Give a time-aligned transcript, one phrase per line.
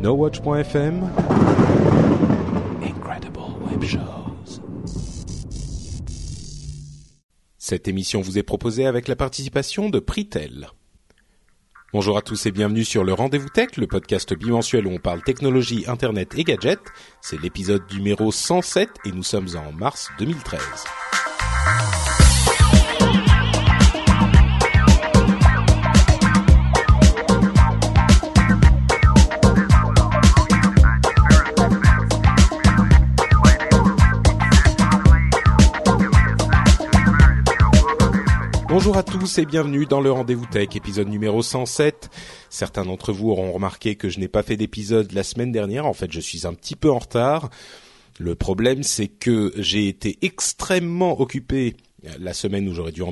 [0.00, 1.10] NoWatch.fm
[2.84, 4.60] Incredible Web Shows.
[7.58, 10.68] Cette émission vous est proposée avec la participation de Pritel.
[11.92, 15.22] Bonjour à tous et bienvenue sur le Rendez-vous Tech, le podcast bimensuel où on parle
[15.22, 16.78] technologie, internet et gadgets.
[17.20, 20.60] C'est l'épisode numéro 107 et nous sommes en mars 2013.
[38.68, 42.10] Bonjour à tous et bienvenue dans le Rendez-vous Tech, épisode numéro 107.
[42.50, 45.86] Certains d'entre vous auront remarqué que je n'ai pas fait d'épisode la semaine dernière.
[45.86, 47.48] En fait, je suis un petit peu en retard.
[48.18, 51.76] Le problème, c'est que j'ai été extrêmement occupé
[52.20, 53.02] la semaine où j'aurais dû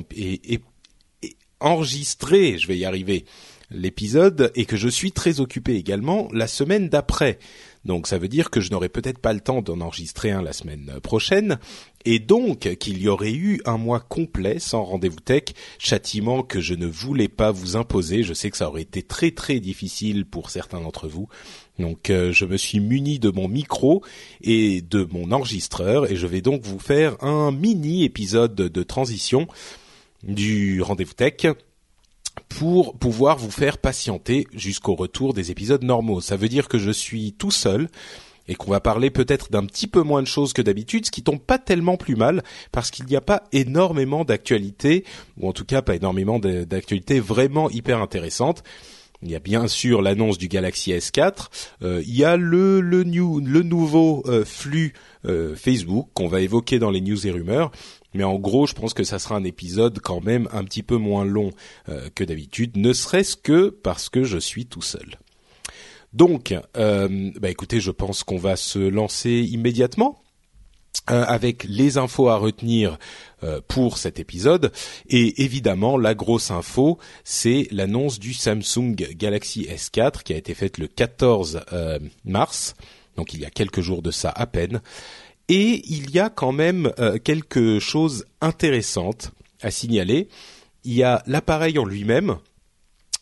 [1.59, 3.25] enregistrer, je vais y arriver,
[3.71, 7.39] l'épisode et que je suis très occupé également la semaine d'après.
[7.85, 10.53] Donc ça veut dire que je n'aurai peut-être pas le temps d'en enregistrer un la
[10.53, 11.59] semaine prochaine
[12.05, 15.43] et donc qu'il y aurait eu un mois complet sans rendez-vous tech,
[15.77, 18.23] châtiment que je ne voulais pas vous imposer.
[18.23, 21.27] Je sais que ça aurait été très très difficile pour certains d'entre vous.
[21.79, 24.03] Donc euh, je me suis muni de mon micro
[24.41, 29.47] et de mon enregistreur et je vais donc vous faire un mini épisode de transition
[30.23, 31.47] du rendez-vous tech
[32.49, 36.21] pour pouvoir vous faire patienter jusqu'au retour des épisodes normaux.
[36.21, 37.89] Ça veut dire que je suis tout seul
[38.47, 41.23] et qu'on va parler peut-être d'un petit peu moins de choses que d'habitude, ce qui
[41.23, 45.03] tombe pas tellement plus mal parce qu'il n'y a pas énormément d'actualités
[45.37, 48.63] ou en tout cas pas énormément d'actualités vraiment hyper intéressantes.
[49.23, 51.47] Il y a bien sûr l'annonce du Galaxy S4.
[51.81, 53.03] Euh, il y a le le
[53.63, 54.93] nouveau euh, flux
[55.25, 57.71] euh, Facebook qu'on va évoquer dans les news et rumeurs.
[58.17, 60.97] Mais en gros, je pense que ça sera un épisode quand même un petit peu
[60.97, 61.51] moins long
[61.87, 65.19] euh, que d'habitude, ne serait-ce que parce que je suis tout seul.
[66.13, 70.23] Donc, euh, bah écoutez, je pense qu'on va se lancer immédiatement
[71.11, 72.97] euh, avec les infos à retenir
[73.67, 74.71] pour cet épisode.
[75.09, 80.79] Et évidemment, la grosse info, c'est l'annonce du Samsung Galaxy S4 qui a été faite
[80.79, 82.73] le 14 euh, mars,
[83.15, 84.81] donc il y a quelques jours de ça à peine.
[85.49, 89.31] Et il y a quand même euh, quelque chose intéressante
[89.61, 90.27] à signaler.
[90.83, 92.37] Il y a l'appareil en lui-même,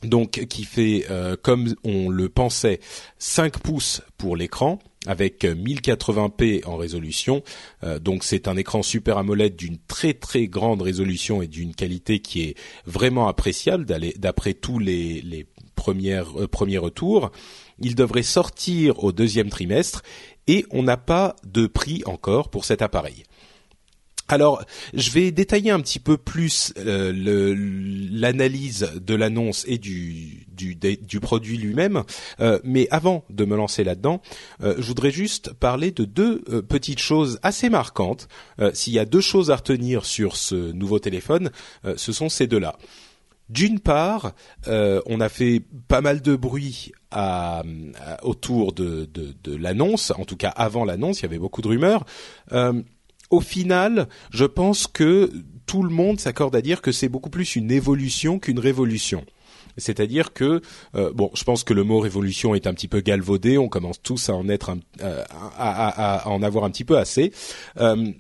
[0.04, 2.80] donc qui fait euh, comme on le pensait
[3.20, 7.44] 5 pouces pour l'écran avec euh, 1080p en résolution.
[7.84, 12.20] Euh, donc c'est un écran Super AMOLED d'une très très grande résolution et d'une qualité
[12.20, 12.56] qui est
[12.86, 13.86] vraiment appréciable
[14.18, 17.32] d'après tous les, les premiers retours.
[17.80, 20.02] Il devrait sortir au deuxième trimestre
[20.48, 23.24] et on n'a pas de prix encore pour cet appareil.
[24.28, 24.64] Alors,
[24.96, 27.14] je vais détailler un petit peu plus euh,
[28.12, 30.48] l'analyse de l'annonce et du,
[31.22, 32.04] produit lui-même,
[32.40, 34.22] Euh, mais avant de me lancer là-dedans,
[34.64, 38.28] euh, je voudrais juste parler de deux petites choses assez marquantes.
[38.74, 41.52] S'il y a deux choses à retenir sur ce nouveau téléphone,
[41.96, 42.78] ce sont ces deux-là.
[43.50, 44.34] D'une part,
[44.68, 47.64] on a fait pas mal de bruit à-
[48.06, 51.62] à- autour de, de, de l'annonce, en tout cas avant l'annonce, il y avait beaucoup
[51.62, 52.06] de rumeurs.
[52.52, 52.82] Euh,
[53.32, 55.32] au final, je pense que
[55.66, 59.26] tout le monde s'accorde à dire que c'est beaucoup plus une évolution qu'une révolution.
[59.78, 60.62] C'est-à-dire que
[60.96, 63.58] euh, bon, je pense que le mot révolution est un petit peu galvaudé.
[63.58, 65.24] On commence tous à en être, euh,
[65.58, 67.34] à, à- à en avoir un petit peu assez.
[67.80, 68.12] Euh,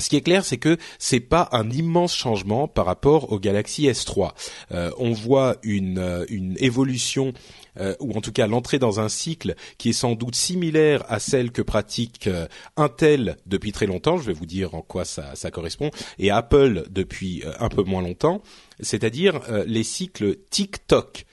[0.00, 3.86] ce qui est clair, c'est que c'est pas un immense changement par rapport au Galaxy
[3.86, 4.32] S3.
[4.72, 7.32] Euh, on voit une, euh, une évolution,
[7.78, 11.18] euh, ou en tout cas l'entrée dans un cycle qui est sans doute similaire à
[11.18, 12.46] celle que pratique euh,
[12.76, 14.18] Intel depuis très longtemps.
[14.18, 17.82] Je vais vous dire en quoi ça, ça correspond, et Apple depuis euh, un peu
[17.82, 18.42] moins longtemps,
[18.80, 21.24] c'est-à-dire euh, les cycles TikTok.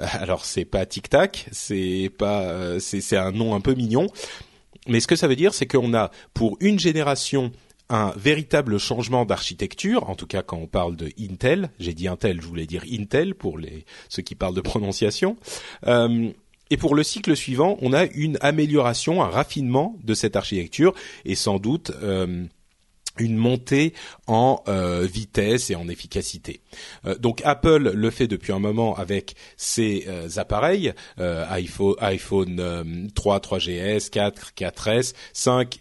[0.00, 4.08] Euh, Alors c'est pas Tic Tac, c'est pas, c'est c'est un nom un peu mignon,
[4.88, 7.52] mais ce que ça veut dire, c'est qu'on a pour une génération
[7.94, 12.40] un véritable changement d'architecture, en tout cas quand on parle de Intel, j'ai dit Intel,
[12.42, 15.36] je voulais dire Intel pour les ceux qui parlent de prononciation.
[15.86, 16.30] Euh,
[16.70, 20.92] et pour le cycle suivant, on a une amélioration, un raffinement de cette architecture,
[21.24, 22.44] et sans doute euh,
[23.18, 23.92] une montée
[24.26, 26.62] en euh, vitesse et en efficacité.
[27.20, 35.14] Donc Apple le fait depuis un moment avec ses appareils iPhone 3, 3GS, 4, 4S,
[35.32, 35.78] 5.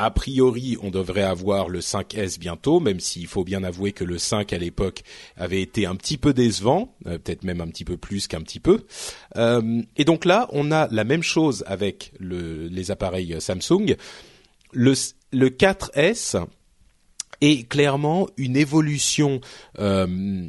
[0.00, 4.16] A priori, on devrait avoir le 5S bientôt, même s'il faut bien avouer que le
[4.16, 5.02] 5 à l'époque
[5.36, 8.84] avait été un petit peu décevant, peut-être même un petit peu plus qu'un petit peu.
[9.34, 13.96] et donc là, on a la même chose avec le, les appareils Samsung.
[14.72, 14.94] Le,
[15.32, 16.44] le 4S
[17.40, 19.40] est clairement une évolution
[19.80, 20.48] euh,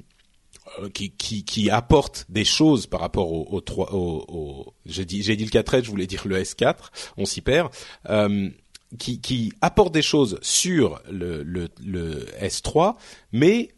[0.94, 5.44] qui, apporte des choses par rapport au, au 3 au, au j'ai dit j'ai dit
[5.44, 6.76] le 4S je voulais dire le S4
[7.18, 7.70] on s'y perd
[8.10, 8.50] euh,
[8.98, 12.96] qui, apporte des choses sur le, le, le S3
[13.32, 13.70] mais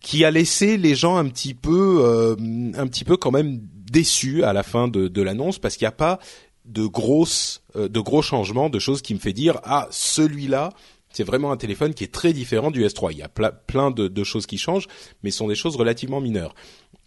[0.00, 2.36] qui a laissé les gens un petit peu euh,
[2.74, 5.90] un petit peu quand même déçus à la fin de, de l'annonce parce qu'il n'y
[5.90, 6.18] a pas
[6.64, 10.70] de grosses euh, de gros changements de choses qui me fait dire ah celui-là
[11.16, 13.10] c'est vraiment un téléphone qui est très différent du S3.
[13.12, 14.86] Il y a plein de, choses qui changent,
[15.22, 16.54] mais ce sont des choses relativement mineures.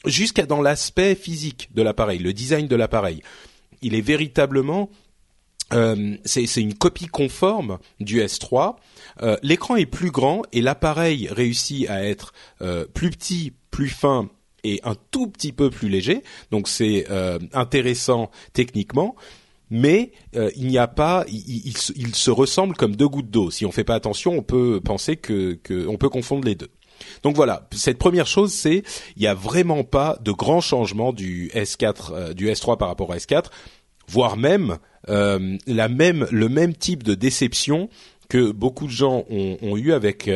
[0.04, 3.21] Jusqu'à dans l'aspect physique de l'appareil, le design de l'appareil,
[3.83, 4.89] il est véritablement
[5.74, 8.75] euh, c'est une copie conforme du S3.
[9.21, 14.30] Euh, l'écran est plus grand et l'appareil réussit à être euh, plus petit, plus fin
[14.63, 16.24] et un tout petit peu plus léger.
[16.51, 17.06] Donc c'est
[17.54, 19.16] intéressant techniquement
[19.69, 23.51] mais euh, il n'y a pas, ils il, se ressemblent comme deux gouttes d'eau.
[23.51, 26.69] Si on fait pas attention, on peut penser que, que on peut confondre les deux.
[27.24, 28.83] Donc voilà, cette première chose, c'est
[29.16, 33.10] il n'y a vraiment pas de grand changement du S4, euh, du S3 par rapport
[33.10, 33.45] au S4,
[34.09, 34.77] voire même
[35.07, 37.89] euh, la même le même type de déception
[38.27, 40.29] que beaucoup de gens ont, ont eu avec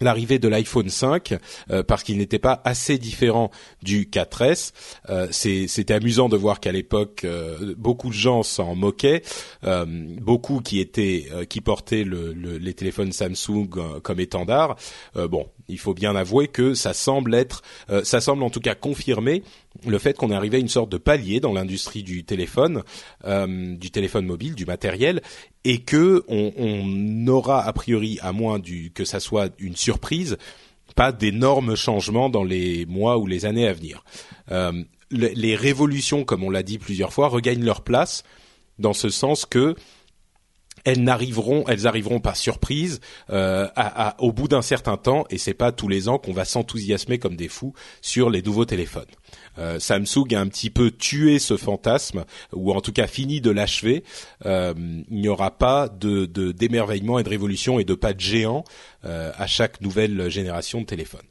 [0.00, 1.38] l'arrivée de l'iPhone 5
[1.70, 3.50] euh, parce qu'il n'était pas assez différent
[3.82, 4.72] du 4S.
[5.08, 9.22] Euh, c'était amusant de voir qu'à l'époque euh, beaucoup de gens s'en moquaient,
[10.20, 13.68] beaucoup qui étaient qui portaient le, les téléphones Samsung
[14.02, 14.76] comme étendard.
[15.14, 17.62] bon, il faut bien avouer que ça semble être,
[18.02, 19.42] ça semble en tout cas confirmer
[19.86, 22.82] le fait qu'on est arrivé à une sorte de palier dans l'industrie du téléphone,
[23.24, 25.22] euh, du téléphone mobile, du matériel,
[25.64, 30.36] et que on, aura a priori, à moins du, que ça soit une surprise,
[30.96, 34.04] pas d'énormes changements dans les mois ou les années à venir.
[34.50, 34.72] Euh,
[35.12, 38.22] les révolutions, comme on l'a dit plusieurs fois, regagnent leur place
[38.78, 39.74] dans ce sens que
[40.84, 43.00] elles n'arriveront, elles arriveront par surprise
[43.30, 43.68] euh,
[44.18, 47.36] au bout d'un certain temps, et c'est pas tous les ans qu'on va s'enthousiasmer comme
[47.36, 49.04] des fous sur les nouveaux téléphones.
[49.58, 53.50] Euh, Samsung a un petit peu tué ce fantasme, ou en tout cas fini de
[53.50, 54.04] l'achever.
[54.46, 54.74] Euh,
[55.10, 58.64] il n'y aura pas de d'émerveillement et de révolution et de pas de géant
[59.02, 61.22] à chaque nouvelle génération de téléphone.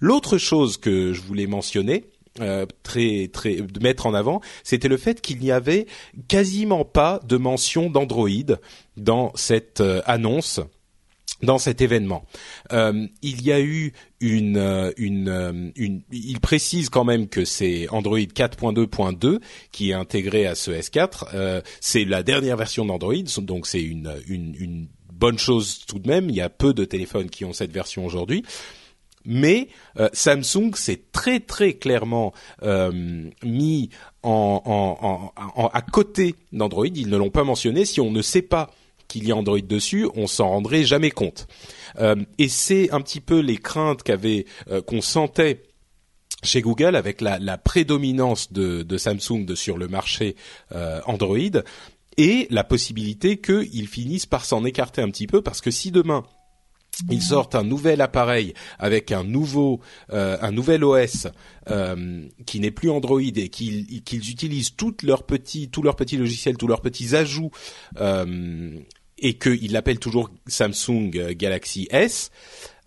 [0.00, 2.04] L'autre chose que je voulais mentionner,
[2.38, 5.86] euh, très très de mettre en avant, c'était le fait qu'il n'y avait
[6.28, 8.28] quasiment pas de mention d'Android
[8.96, 10.60] dans cette euh, annonce
[11.42, 12.26] dans cet événement.
[12.72, 17.88] Euh, il y a eu une, euh, une, une, il précise quand même que c'est
[17.88, 19.40] Android 4.2.2
[19.72, 21.62] qui est intégré à ce S4.
[21.80, 26.28] c'est la dernière version d'Android, donc c'est une, une, une bonne chose tout de même.
[26.28, 28.44] Il y a peu de téléphones qui ont cette version aujourd'hui
[29.24, 29.68] mais
[29.98, 32.32] euh, Samsung s'est très très clairement
[32.62, 33.90] euh, mis
[34.22, 36.86] à côté d'Android.
[36.86, 37.84] Ils ne l'ont pas mentionné.
[37.84, 38.70] Si on ne sait pas
[39.08, 41.48] qu'il y a Android dessus, on s'en rendrait jamais compte.
[41.98, 44.46] Euh, et c'est un petit peu les craintes qu'avait
[44.86, 45.62] qu'on sentait
[46.42, 50.36] chez Google avec la, prédominance de, Samsung sur le marché
[51.06, 51.62] Android
[52.16, 56.24] et la possibilité qu'ils finissent par s'en écarter un petit peu parce que si demain
[57.08, 59.80] ils sortent un nouvel appareil avec un nouveau
[60.12, 61.28] euh, un nouvel OS
[61.70, 66.56] euh, qui n'est plus Android et qu'ils utilisent toutes leurs petits tous leurs petits logiciels,
[66.56, 67.50] tous leurs petits ajouts
[68.00, 68.78] euh,
[69.18, 72.30] et qu'ils l'appellent toujours Samsung Galaxy S.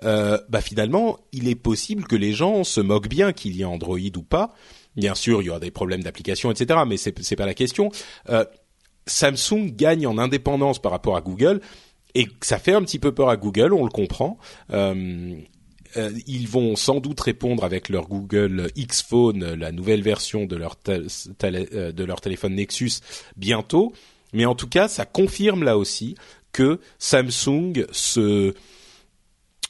[0.01, 3.99] bah finalement, il est possible que les gens se moquent bien qu'il y ait Android
[3.99, 4.55] ou pas.
[4.95, 6.79] Bien sûr, il y aura des problèmes d'application, etc.
[6.87, 7.91] Mais c'est c'est pas la question.
[9.05, 11.61] Samsung gagne en indépendance par rapport à Google
[12.15, 14.37] et ça fait un petit peu peur à Google, on le comprend.
[14.71, 15.35] Euh,
[15.97, 20.55] euh, ils vont sans doute répondre avec leur Google X Phone, la nouvelle version de
[20.55, 23.01] leur, euh, de leur téléphone Nexus
[23.35, 23.93] bientôt.
[24.31, 26.15] Mais en tout cas, ça confirme là aussi
[26.51, 28.53] que Samsung se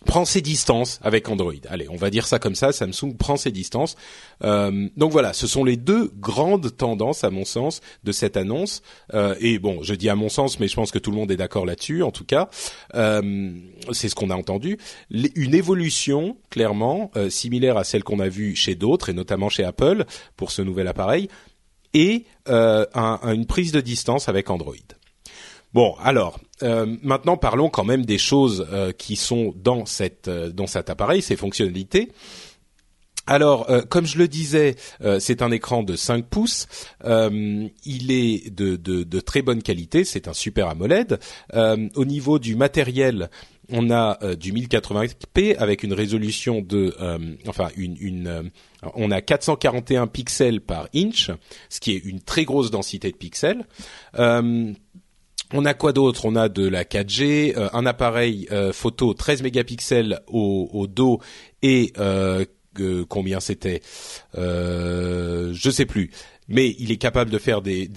[0.06, 1.54] prend ses distances avec Android.
[1.70, 3.96] Allez, on va dire ça comme ça, Samsung prend ses distances.
[4.44, 8.82] Euh, donc voilà, ce sont les deux grandes tendances, à mon sens, de cette annonce.
[9.14, 11.32] Euh, et bon, je dis à mon sens, mais je pense que tout le monde
[11.32, 12.50] est d'accord là-dessus, en tout cas.
[12.96, 13.52] Euh,
[13.92, 14.78] c'est ce qu'on a entendu.
[15.10, 20.06] Une évolution, clairement, similaire à celle qu'on a vue chez d'autres, et notamment chez Apple,
[20.38, 21.30] pour ce nouvel appareil,
[21.94, 24.76] et un, une prise de distance avec Android.
[25.74, 31.22] Bon, alors maintenant parlons quand même des choses qui sont dans cette dans cet appareil,
[31.22, 32.10] ces fonctionnalités.
[33.26, 36.68] Alors, euh, comme je le disais, euh, c'est un écran de 5 pouces.
[37.06, 40.04] Euh, il est de, de, de, très bonne qualité.
[40.04, 41.20] C'est un super AMOLED.
[41.54, 43.30] au niveau du matériel,
[43.70, 46.94] on a du 1080p avec une résolution de,
[47.48, 48.52] enfin une, une
[48.96, 51.32] on a 441 pixels par inch,
[51.70, 53.66] ce qui est une très grosse densité de pixels.
[55.54, 56.26] On a quoi d'autre?
[56.26, 61.20] On a de la 4G, un appareil photo 13 mégapixels au, dos
[61.62, 61.94] et
[63.10, 63.82] combien c'était,
[64.38, 66.12] euh, je sais plus.
[66.50, 67.88] Mais il est capable de faire des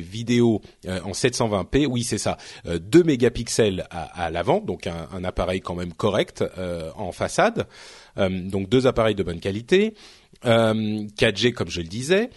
[0.00, 1.86] vidéos euh, en 720p.
[1.86, 2.36] Oui, c'est ça.
[2.66, 7.66] Euh, 2 mégapixels à, l'avant, donc un, un, appareil quand même correct euh, en façade.
[8.16, 9.94] Euh, donc deux appareils de bonne qualité.
[10.44, 12.30] 4G comme je le disais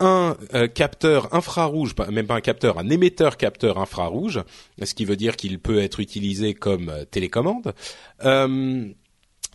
[0.00, 0.36] un
[0.74, 4.40] capteur infrarouge, même pas un capteur, un émetteur capteur infrarouge,
[4.82, 7.74] ce qui veut dire qu'il peut être utilisé comme télécommande.
[8.24, 8.86] Euh,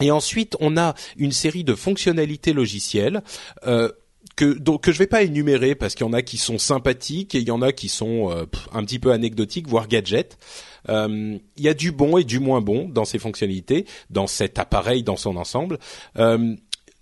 [0.02, 3.24] et ensuite, on a une série de fonctionnalités logicielles.
[3.68, 3.90] Euh,
[4.36, 7.36] que donc que je vais pas énumérer parce qu'il y en a qui sont sympathiques
[7.36, 10.38] et il y en a qui sont euh, un petit peu anecdotiques voire gadgets.
[10.90, 14.60] Euh, il y a du bon et du moins bon dans ces fonctionnalités, dans cet
[14.60, 15.78] appareil dans son ensemble.
[16.18, 16.56] Euh,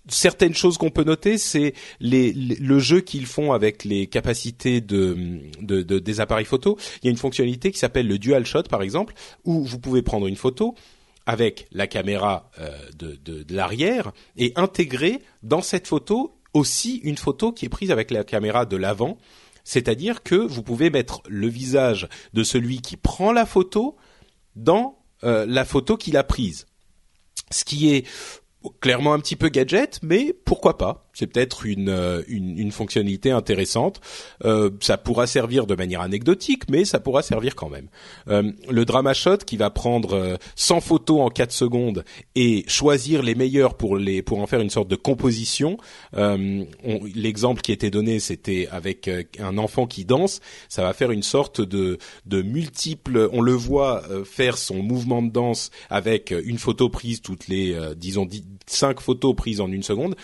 [0.08, 5.82] certaines choses qu'on peut noter, c'est le jeu qu'ils font avec les capacités de, de,
[5.82, 6.78] de, des appareils photo.
[7.02, 10.02] Il y a une fonctionnalité qui s'appelle le dual shot par exemple, où vous pouvez
[10.02, 10.74] prendre une photo
[11.24, 17.66] avec la caméra euh, de l'arrière et intégrer dans cette photo aussi une photo qui
[17.66, 19.18] est prise avec la caméra de l'avant.
[19.64, 23.96] C'est-à-dire que vous pouvez mettre le visage de celui qui prend la photo
[24.56, 26.66] dans euh, la photo qu'il a prise.
[27.50, 28.06] Ce qui est
[28.80, 33.30] clairement un petit peu gadget, mais pourquoi pas c'est peut-être une, euh, une, une, fonctionnalité
[33.30, 34.00] intéressante.
[34.44, 37.88] Euh, ça pourra servir de manière anecdotique, mais ça pourra servir quand même.
[38.28, 42.04] Euh, le Dramashot qui va prendre 100 photos en 4 secondes
[42.34, 45.76] et choisir les meilleures pour les pour en faire une sorte de composition.
[47.14, 50.40] L'exemple qui était donné, c'était avec un enfant qui danse.
[50.68, 53.28] Ça va faire une sorte de de multiples.
[53.32, 58.28] On le voit faire son mouvement de danse avec une photo prise toutes les disons
[58.66, 60.16] 5 photos prises en une seconde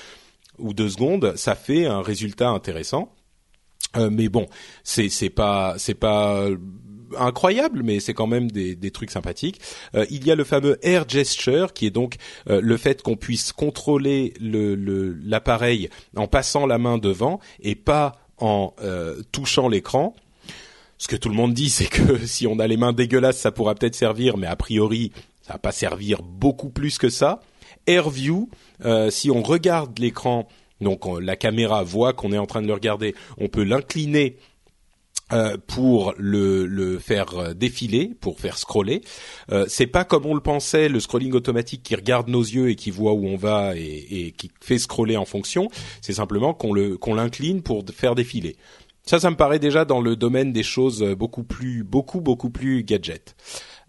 [0.59, 3.13] ou deux secondes, ça fait un résultat intéressant.
[3.97, 4.47] Euh, mais bon,
[4.85, 6.49] c'est c'est pas c'est pas
[7.17, 9.61] incroyable, mais c'est quand même des, des trucs sympathiques.
[9.95, 12.17] Euh, il y a le fameux air gesture, qui est donc
[12.49, 14.75] euh, le fait qu'on puisse contrôler le
[15.25, 20.15] l'appareil en passant la main devant et pas en euh, touchant l'écran.
[20.99, 23.53] Ce que tout le monde dit, c'est que si on a les mains dégueulasses, ça
[23.53, 25.13] pourra peut-être servir, mais a priori,
[25.43, 27.41] ça va pas servir beaucoup plus que ça.
[27.89, 28.49] AirView,
[28.85, 30.47] euh, si on regarde l'écran,
[30.81, 34.37] donc la caméra voit qu'on est en train de le regarder, on peut l'incliner
[35.31, 39.03] euh, pour le, le, faire euh, défiler, pour faire scroller.
[39.53, 42.77] Euh, c'est pas comme on le pensait, le scrolling automatique qui regarde nos yeux et
[42.77, 45.69] qui voit où on va et, et qui fait scroller en fonction.
[46.01, 48.57] C'est simplement qu'on le qu'on l'incline pour faire défiler.
[49.05, 52.83] Ça, ça me paraît déjà dans le domaine des choses beaucoup plus, beaucoup, beaucoup plus
[52.83, 53.37] gadget.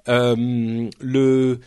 [0.09, 1.59] Euh, le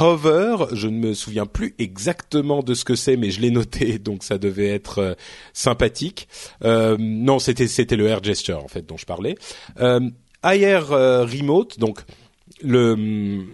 [0.00, 3.98] Hover, je ne me souviens plus exactement de ce que c'est, mais je l'ai noté,
[3.98, 5.14] donc ça devait être euh,
[5.52, 6.28] sympathique.
[6.64, 9.36] Euh, non, c'était c'était le Air Gesture en fait dont je parlais.
[9.80, 10.00] Euh,
[10.44, 12.00] euh, Remote, donc
[12.62, 13.44] le,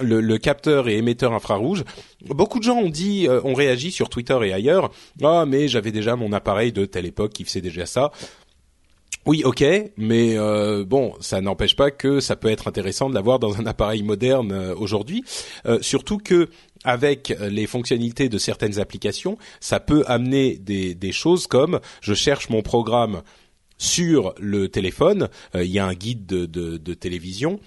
[0.00, 1.84] le, le capteur et émetteur infrarouge.
[2.26, 4.90] Beaucoup de gens ont dit, ont réagi sur Twitter et ailleurs.
[5.22, 8.10] Ah, mais j'avais déjà mon appareil de telle époque qui faisait déjà ça.
[9.24, 9.64] Oui, ok,
[9.96, 13.66] mais euh, bon, ça n'empêche pas que ça peut être intéressant de l'avoir dans un
[13.66, 15.22] appareil moderne euh, aujourd'hui,
[15.64, 16.48] euh, surtout que
[16.82, 22.62] avec les fonctionnalités de certaines applications, ça peut amener des, choses comme je cherche mon
[22.62, 23.22] programme
[23.78, 27.60] sur le téléphone, il y a un guide de, de, de télévision.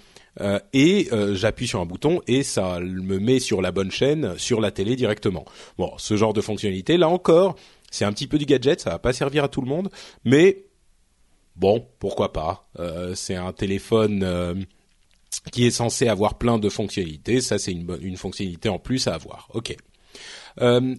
[0.74, 4.70] et j'appuie sur un bouton et ça me met sur la bonne chaîne sur la
[4.70, 5.46] télé directement.
[5.78, 7.56] Bon, ce genre de fonctionnalité, là encore,
[7.90, 9.88] c'est un petit peu du gadget, ça va pas servir à tout le monde,
[10.26, 10.65] mais
[11.56, 12.68] bon, pourquoi pas.
[12.78, 14.54] Euh, c'est un téléphone euh,
[15.52, 17.40] qui est censé avoir plein de fonctionnalités.
[17.40, 19.48] Ça, c'est une, fonctionnalité en plus à avoir.
[19.54, 19.76] Ok.
[20.62, 20.94] Euh,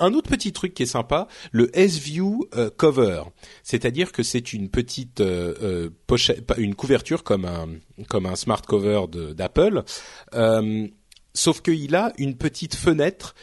[0.00, 2.46] un autre petit truc qui est sympa, le S-View
[2.76, 3.22] Cover,
[3.62, 5.22] c'est-à-dire que c'est une petite
[6.06, 7.68] pochette, une couverture comme un
[8.08, 9.84] comme un smart cover d'Apple.
[11.34, 13.34] Sauf qu'il a une petite fenêtre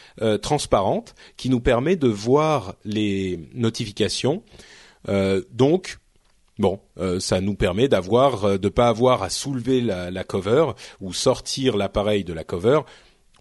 [0.43, 4.43] transparente qui nous permet de voir les notifications.
[5.51, 5.97] donc,
[6.59, 11.13] Bon, euh, ça nous permet d'avoir, euh, de pas avoir à soulever la, cover ou
[11.13, 12.81] sortir l'appareil de la cover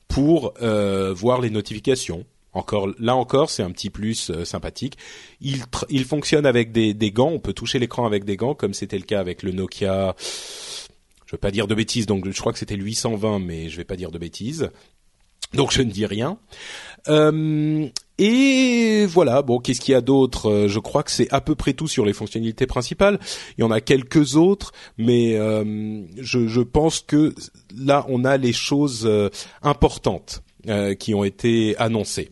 [0.06, 2.24] pour euh, voir les notifications.
[2.52, 4.96] encore là encore, c'est un petit plus sympathique.
[5.40, 7.30] Il, il fonctionne avec des, des gants.
[7.30, 10.14] On peut toucher l'écran avec des gants, comme c'était le cas avec le Nokia.
[11.26, 13.76] Je veux pas dire de bêtises, donc je crois que c'était le 820, mais je
[13.76, 14.70] vais pas dire de bêtises.
[15.54, 16.38] Donc je ne dis rien.
[17.08, 17.88] Euh,
[18.18, 20.50] et voilà, bon, qu'est-ce qu'il y a d'autre?
[20.50, 23.20] Euh, Je crois que c'est à peu près tout sur les fonctionnalités principales.
[23.56, 27.32] Il y en a quelques autres, mais euh, je, je, pense que
[27.76, 29.30] là, on a les choses euh,
[29.62, 30.42] importantes
[30.98, 32.30] qui ont été annoncées.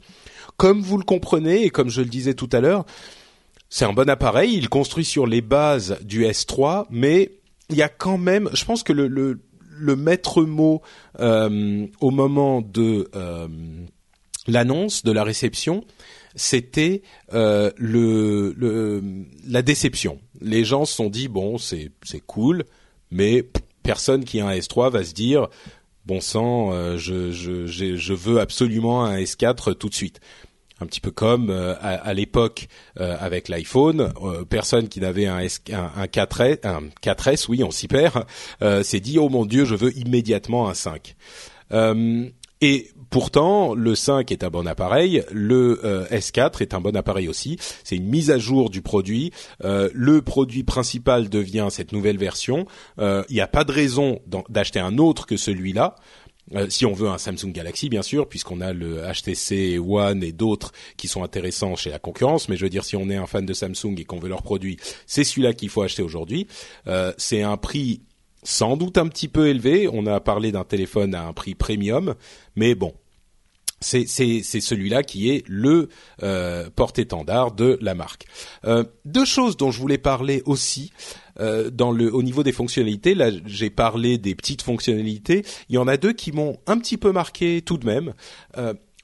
[0.59, 2.85] Comme vous le comprenez, et comme je le disais tout à l'heure,
[3.71, 7.31] c'est un bon appareil, il construit sur les bases du S3, mais
[7.71, 9.41] il y a quand même, je pense que le, le,
[9.71, 10.83] le maître mot
[11.19, 13.09] au moment de
[14.47, 15.85] l'annonce de la réception,
[16.37, 19.03] c'était euh, le, le,
[19.49, 20.21] la déception.
[20.41, 22.65] Les gens se sont dit bon c'est c'est cool,
[23.11, 23.45] mais
[23.83, 25.49] personne qui a un S3 va se dire
[26.05, 30.21] bon sang euh, je, je je veux absolument un S4 tout de suite.
[30.79, 32.69] Un petit peu comme euh, à, l'époque
[33.01, 34.13] euh, avec l'iPhone,
[34.51, 38.27] personne qui n'avait un, S, un, un 4S, un 4S, oui, on s'y perd,
[38.83, 41.17] s'est dit oh mon dieu, je veux immédiatement un 5.
[42.61, 47.29] Et pourtant, le 5 est un bon appareil, le euh, S4 est un bon appareil
[47.29, 47.59] aussi.
[47.85, 49.33] C'est une mise à jour du produit.
[49.65, 52.67] Euh, le produit principal devient cette nouvelle version.
[52.99, 55.97] Euh, il n'y a pas de raison d'acheter un autre que celui-là.
[56.69, 60.73] si on veut un Samsung Galaxy, bien sûr, puisqu'on a le HTC One et d'autres
[60.97, 62.49] qui sont intéressants chez la concurrence.
[62.49, 64.43] Mais je veux dire, si on est un fan de Samsung et qu'on veut leur
[64.43, 66.47] produit, c'est celui-là qu'il faut acheter aujourd'hui.
[67.19, 68.03] c'est un prix
[68.47, 69.89] sans doute un petit peu élevé.
[69.93, 72.15] On a parlé d'un téléphone à un prix premium,
[72.55, 72.95] mais bon,
[73.81, 75.89] c'est celui-là qui est le
[76.23, 78.27] euh, porte-étendard de la marque.
[78.65, 80.93] Euh, deux choses dont je voulais parler aussi
[81.41, 83.15] euh, dans le au niveau des fonctionnalités.
[83.15, 85.45] Là, j'ai parlé des petites fonctionnalités.
[85.69, 88.15] Il y en a deux qui m'ont un petit peu marqué tout de même.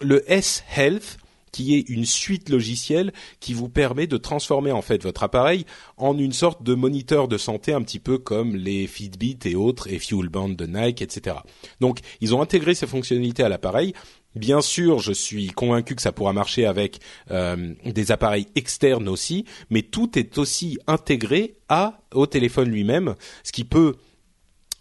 [0.00, 1.18] le S Health
[1.52, 5.66] qui est une suite logicielle qui vous permet de transformer en fait votre appareil
[5.98, 9.92] en une sorte de moniteur de santé un petit peu comme les Fitbit et autres
[9.92, 11.36] et Fuelband de Nike, etc.
[11.80, 13.92] Donc ils ont intégré ces fonctionnalités à l'appareil.
[14.34, 19.44] Bien sûr, je suis convaincu que ça pourra marcher avec euh, des appareils externes aussi,
[19.68, 23.96] mais tout est aussi intégré à au téléphone lui-même, ce qui peut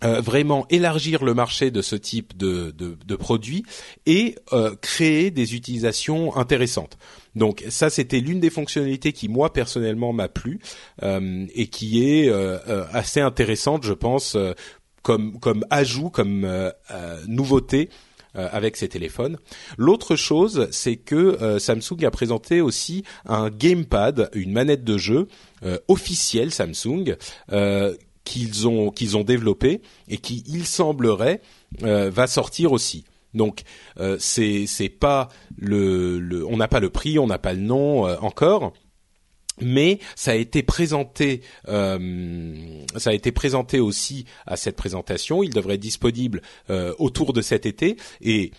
[0.03, 3.63] euh, vraiment élargir le marché de ce type de, de, de produits
[4.05, 6.97] et euh, créer des utilisations intéressantes.
[7.35, 10.59] Donc ça, c'était l'une des fonctionnalités qui moi personnellement m'a plu
[11.03, 12.57] euh, et qui est euh,
[12.91, 14.35] assez intéressante, je pense,
[15.01, 16.49] comme comme ajout, comme
[17.27, 17.89] nouveauté.
[18.33, 19.37] avec ces téléphones.
[19.77, 25.27] L'autre chose, c'est que Samsung a présenté aussi un gamepad, une manette de jeu
[25.89, 27.17] officielle Samsung
[28.23, 31.41] qu'ils ont qu'ils ont développé et qui il semblerait
[31.83, 33.05] euh, va sortir aussi.
[33.33, 33.61] Donc
[33.99, 37.61] euh, c'est c'est pas le, le on n'a pas le prix, on n'a pas le
[37.61, 38.73] nom euh, encore.
[39.59, 45.43] Mais ça a été présenté, ça a été présenté aussi à cette présentation.
[45.43, 46.41] Il devrait être disponible
[46.97, 48.53] autour de cet été et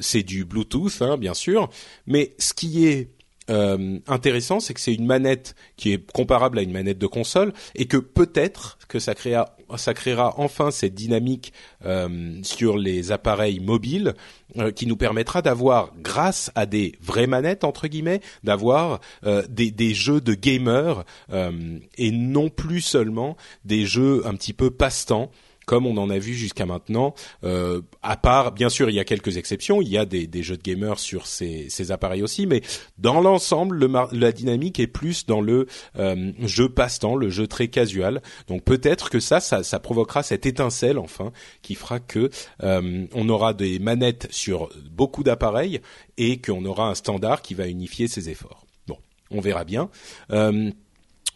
[0.00, 1.68] c'est du Bluetooth, hein, bien sûr.
[2.06, 3.10] Mais ce qui est
[3.50, 7.52] euh, intéressant, c'est que c'est une manette qui est comparable à une manette de console
[7.74, 11.52] et que peut-être que ça créera, ça créera enfin cette dynamique
[11.84, 14.14] euh, sur les appareils mobiles
[14.58, 19.00] euh, qui nous permettra d'avoir, grâce à des vraies manettes entre guillemets, d'avoir
[19.48, 25.30] des, des, jeux de gamers et non plus seulement des jeux un petit peu passe-temps
[25.68, 27.14] comme on en a vu jusqu'à maintenant.
[27.44, 29.82] Euh, à part, bien sûr, il y a quelques exceptions.
[29.82, 32.62] Il y a des, jeux de gamers sur ces, appareils aussi, mais
[32.96, 35.66] dans l'ensemble, la dynamique est plus dans le
[35.98, 38.22] euh, jeu passe-temps, le jeu très casual.
[38.48, 42.30] Donc peut-être que ça, ça, provoquera cette étincelle enfin qui fera que
[42.62, 45.82] euh, on aura des manettes sur beaucoup d'appareils
[46.16, 48.64] et qu'on aura un standard qui va unifier ces efforts.
[48.86, 48.96] Bon,
[49.30, 49.90] on verra bien.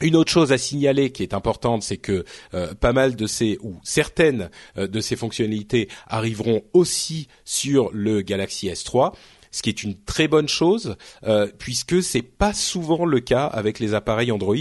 [0.03, 3.59] Une autre chose à signaler qui est importante, c'est que euh, pas mal de ces
[3.63, 9.13] ou certaines euh, de ces fonctionnalités arriveront aussi sur le Galaxy S3
[9.55, 13.81] ce qui est une très bonne chose euh, puisque c'est pas souvent le cas avec
[13.81, 14.57] les appareils Android.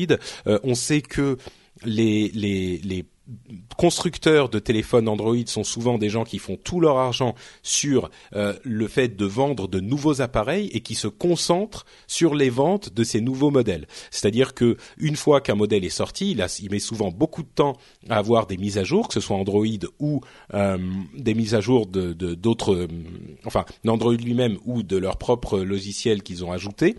[0.45, 1.37] on sait que
[1.85, 3.05] les, les, les
[3.77, 8.53] constructeurs de téléphones Android sont souvent des gens qui font tout leur argent sur euh,
[8.63, 13.03] le fait de vendre de nouveaux appareils et qui se concentrent sur les ventes de
[13.03, 13.87] ces nouveaux modèles.
[14.11, 17.77] C'est-à-dire que une fois qu'un modèle est sorti, il, met souvent beaucoup de temps
[18.09, 19.65] à avoir des mises à jour, que ce soit Android
[19.99, 20.21] ou
[20.53, 20.77] euh,
[21.17, 22.87] des mises à jour de d'autres, euh,
[23.45, 26.95] enfin d'Android lui-même ou de leur propre logiciel qu'ils ont ajouté.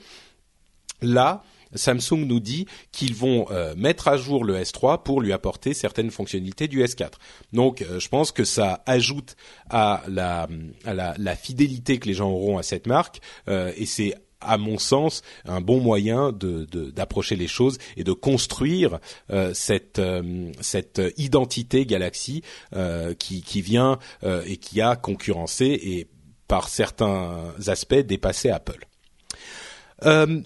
[1.00, 1.42] Là,
[1.74, 6.10] Samsung nous dit qu'ils vont euh, mettre à jour le S3 pour lui apporter certaines
[6.10, 7.12] fonctionnalités du S4.
[7.52, 9.36] Donc euh, je pense que ça ajoute
[9.70, 10.48] à la,
[10.84, 14.58] à la, la, fidélité que les gens auront à cette marque euh, et c'est à
[14.58, 18.98] mon sens, un bon moyen de d'approcher les choses et de construire
[19.30, 22.42] euh, cette euh, cette identité Galaxy
[22.74, 23.98] euh, qui qui vient
[24.46, 26.08] et qui a concurrencé et
[26.48, 28.86] par certains aspects dépassé Apple.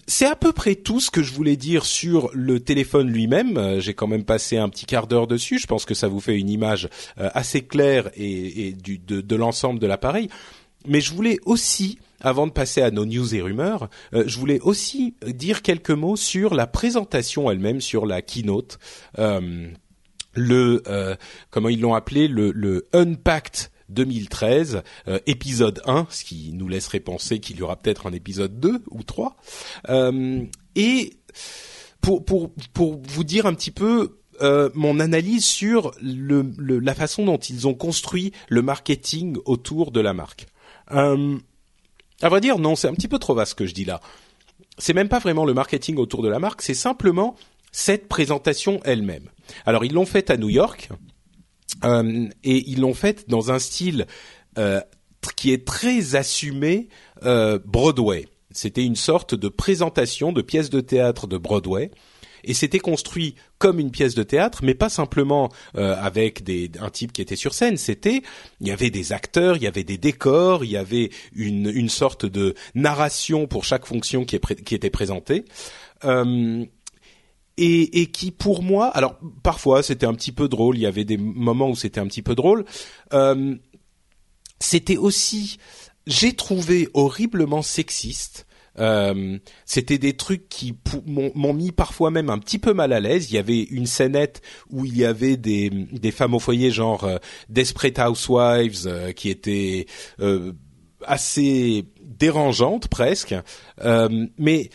[0.06, 3.80] C'est à peu près tout ce que je voulais dire sur le téléphone lui-même.
[3.80, 5.58] J'ai quand même passé un petit quart d'heure dessus.
[5.58, 10.28] Je pense que ça vous fait une image assez claire et, de, l'ensemble de l'appareil.
[10.86, 14.60] Mais je voulais aussi avant de passer à nos news et rumeurs, euh, je voulais
[14.60, 18.78] aussi dire quelques mots sur la présentation elle-même, sur la keynote.
[19.18, 19.68] Euh,
[20.34, 21.16] le euh,
[21.50, 24.82] comment ils l'ont appelé le, le Unpacked 2013,
[25.26, 29.02] épisode 1, ce qui nous laisserait penser qu'il y aura peut-être un épisode 2 ou
[29.02, 29.36] 3.
[30.74, 31.12] et
[32.00, 34.18] pour, pour, pour vous dire un petit peu
[34.74, 40.12] mon analyse sur le, la façon dont ils ont construit le marketing autour de la
[40.12, 40.46] marque.
[40.92, 41.38] Euh,
[42.22, 44.00] à vrai dire, non, c'est un petit peu trop vaste ce que je dis là.
[44.78, 47.36] C'est même pas vraiment le marketing autour de la marque, c'est simplement
[47.72, 49.28] cette présentation elle-même.
[49.64, 50.94] Alors ils l'ont faite à New York euh,
[51.84, 54.06] et ils l'ont faite dans un style
[54.58, 54.80] euh,
[55.36, 56.88] qui est très assumé
[57.24, 58.26] euh, Broadway.
[58.50, 61.90] C'était une sorte de présentation de pièces de théâtre de Broadway
[62.44, 66.90] et c'était construit comme une pièce de théâtre, mais pas simplement euh, avec des, un
[66.90, 67.76] type qui était sur scène.
[67.76, 68.22] C'était,
[68.60, 71.88] il y avait des acteurs, il y avait des décors, il y avait une, une
[71.88, 75.44] sorte de narration pour chaque fonction qui, est qui était présentée.
[76.04, 76.64] Euh,
[77.58, 81.04] et, et, qui pour moi, alors parfois c'était un petit peu drôle, il y avait
[81.04, 82.64] des moments où c'était un petit peu drôle.
[83.12, 83.54] Euh,
[84.60, 85.58] c'était aussi,
[86.06, 88.46] j'ai trouvé horriblement sexiste
[88.78, 90.74] euh, c'était des trucs qui
[91.06, 93.30] m'ont mis parfois même un petit peu mal à l'aise.
[93.30, 97.04] Il y avait une scénette où il y avait des, des femmes au foyer genre
[97.04, 97.16] euh,
[97.48, 99.86] Desperate Housewives euh, qui étaient
[100.20, 100.52] euh,
[101.04, 103.34] assez dérangeantes presque,
[104.38, 104.70] mais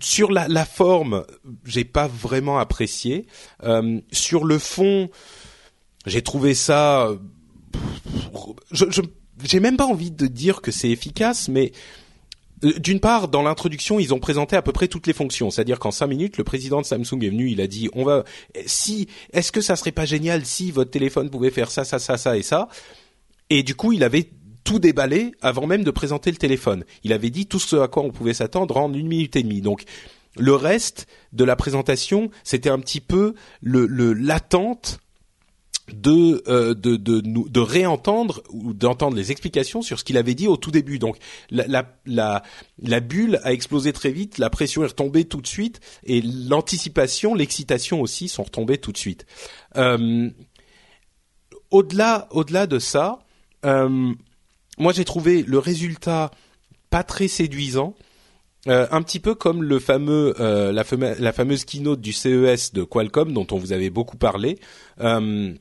[0.00, 1.24] sur la, forme,
[1.64, 3.26] j'ai pas vraiment apprécié.
[4.12, 5.10] sur le fond,
[6.06, 7.10] j'ai trouvé ça.
[8.70, 9.02] Je, je
[9.42, 11.72] j'ai même pas envie de dire que c'est efficace, mais
[12.64, 15.50] euh, d'une part, dans l'introduction, ils ont présenté à peu près toutes les fonctions.
[15.50, 18.24] C'est-à-dire qu'en cinq minutes, le président de Samsung est venu, il a dit, on va,
[18.66, 22.16] si, est-ce que ça serait pas génial si votre téléphone pouvait faire ça, ça, ça,
[22.16, 22.68] ça et ça?
[23.50, 24.30] Et du coup, il avait
[24.64, 26.84] tout déballé avant même de présenter le téléphone.
[27.04, 29.60] Il avait dit tout ce à quoi on pouvait s'attendre en une minute et demie.
[29.60, 29.84] Donc,
[30.36, 34.98] le reste de la présentation, c'était un petit peu le l'attente
[35.92, 40.48] de, euh, de, de, de, réentendre ou d'entendre les explications sur ce qu'il avait dit
[40.48, 40.98] au tout début.
[40.98, 41.18] Donc
[41.50, 42.42] la, la, la,
[42.78, 47.34] la, bulle a explosé très vite, la pression est retombée tout de suite et l'anticipation,
[47.34, 49.26] l'excitation aussi sont retombées tout de suite.
[49.76, 50.30] Euh,
[51.70, 53.18] au-delà, au-delà de ça,
[53.66, 54.14] euh,
[54.78, 56.30] moi j'ai trouvé le résultat
[56.90, 57.94] pas très séduisant.
[58.66, 63.32] Euh, un petit peu comme le fameux, euh, la, fameuse keynote du CES de Qualcomm
[63.32, 64.58] dont on vous avait beaucoup parlé.
[65.00, 65.52] Euh,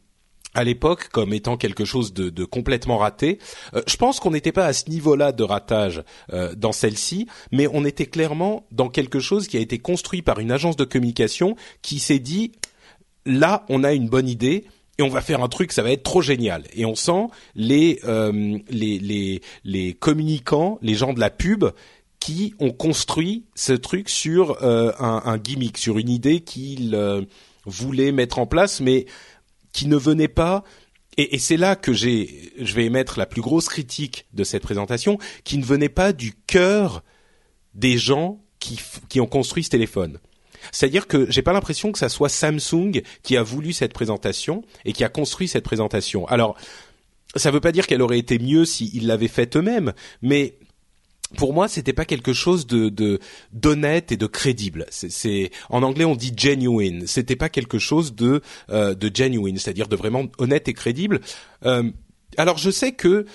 [0.56, 3.40] à l'époque comme étant quelque chose de, de complètement raté.
[3.88, 6.04] Je pense qu'on n'était pas à ce niveau-là de ratage
[6.56, 10.52] dans celle-ci, mais on était clairement dans quelque chose qui a été construit par une
[10.52, 12.52] agence de communication qui s'est dit
[13.26, 14.66] là on a une bonne idée
[14.98, 16.64] et on va faire un truc, ça va être trop génial.
[16.74, 21.66] Et on sent les euh, les, les les communicants, les gens de la pub
[22.20, 24.94] qui ont construit ce truc sur un,
[25.26, 26.98] un, gimmick, sur une idée qu'ils
[27.66, 29.08] voulaient mettre en place, mais
[29.74, 30.64] qui ne venait pas
[31.18, 34.64] et, et c'est là que j'ai, je vais émettre la plus grosse critique de cette
[34.64, 37.04] présentation, qui ne venait pas du cœur
[37.74, 38.80] des gens qui,
[39.10, 40.20] qui ont construit ce téléphone.
[40.72, 44.94] C'est-à-dire que j'ai pas l'impression que ça soit Samsung qui a voulu cette présentation et
[44.94, 46.28] qui a construit cette présentation.
[46.28, 46.58] Alors,
[47.36, 50.58] ça veut pas dire qu'elle aurait été mieux s'ils l'avaient faite eux-mêmes, mais
[51.38, 53.20] pour moi, c'était pas quelque chose de
[53.52, 54.86] d'honnête et de crédible.
[54.90, 57.08] C'est en anglais on dit genuine.
[57.08, 61.22] C'était pas quelque chose de euh, de genuine, c'est-à-dire de vraiment honnête et crédible.
[61.66, 61.90] Euh,
[62.38, 63.26] alors je sais que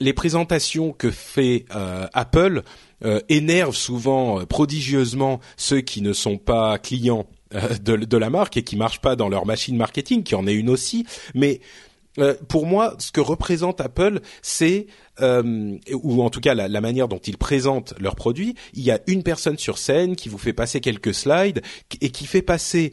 [0.00, 2.62] les présentations que fait euh, Apple
[3.04, 7.26] euh, énervent souvent prodigieusement ceux qui ne sont pas clients
[7.82, 10.68] de, la marque et qui marchent pas dans leur machine marketing, qui en est une
[10.68, 11.60] aussi, mais
[12.18, 14.86] euh, pour moi, ce que représente Apple, c'est
[15.20, 18.54] euh, ou en tout cas la, manière dont ils présentent leurs produits.
[18.74, 21.62] Il y a une personne sur scène qui vous fait passer quelques slides
[22.00, 22.92] et qui fait passer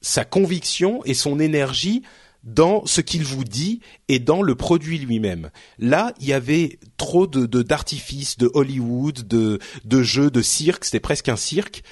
[0.00, 2.02] sa conviction et son énergie
[2.46, 5.50] dans ce qu'il vous dit et dans le produit lui-même.
[5.78, 10.86] Là, il y avait trop de d'artifices, de, Hollywood, de, de jeux, de cirque.
[10.86, 11.82] C'était presque un cirque.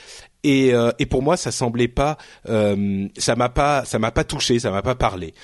[0.45, 4.59] Et, euh, et, pour moi, ça semblait pas, ça m'a pas, ça m'a pas touché,
[4.59, 5.35] ça m'a pas parlé.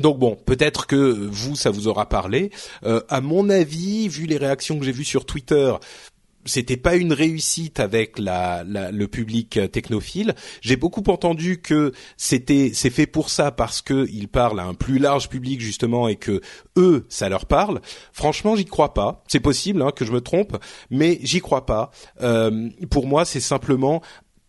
[0.00, 2.50] Donc bon, peut-être que vous, ça vous aura parlé.
[2.84, 5.72] Euh, à mon avis, vu les réactions que j'ai vues sur Twitter,
[6.48, 10.34] c'était pas une réussite avec le public technophile.
[10.60, 14.74] J'ai beaucoup entendu que c'était c'est fait pour ça parce que ils parlent à un
[14.74, 16.40] plus large public justement et que
[16.76, 17.80] eux ça leur parle.
[18.12, 19.22] Franchement, j'y crois pas.
[19.28, 20.56] C'est possible hein, que je me trompe,
[20.90, 21.90] mais j'y crois pas.
[22.22, 24.02] Euh, pour moi, c'est simplement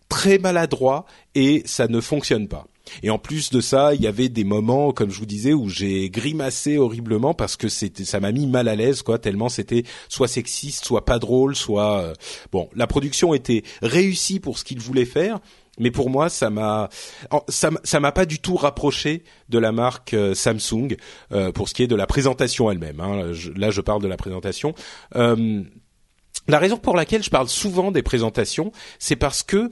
[0.08, 2.66] très maladroit et ça ne fonctionne pas.
[3.04, 5.70] Et en plus de ça, il y avait des moments, comme je vous disais, où
[5.70, 9.84] j'ai grimacé horriblement parce que c'était, ça m'a mis mal à l'aise, quoi, tellement c'était
[10.08, 12.14] soit sexiste, soit pas drôle, soit euh,
[12.52, 12.70] bon.
[12.76, 15.40] La production était réussie pour ce qu'il voulait faire,
[15.80, 16.90] mais pour moi, ça m'a,
[17.48, 20.98] ça, m'a pas du tout rapproché de la marque euh, Samsung
[21.32, 23.00] euh, pour ce qui est de la présentation elle-même.
[23.00, 23.32] Hein.
[23.56, 24.74] là, je parle de la présentation.
[26.48, 29.70] La raison pour laquelle je parle souvent des présentations, c'est parce que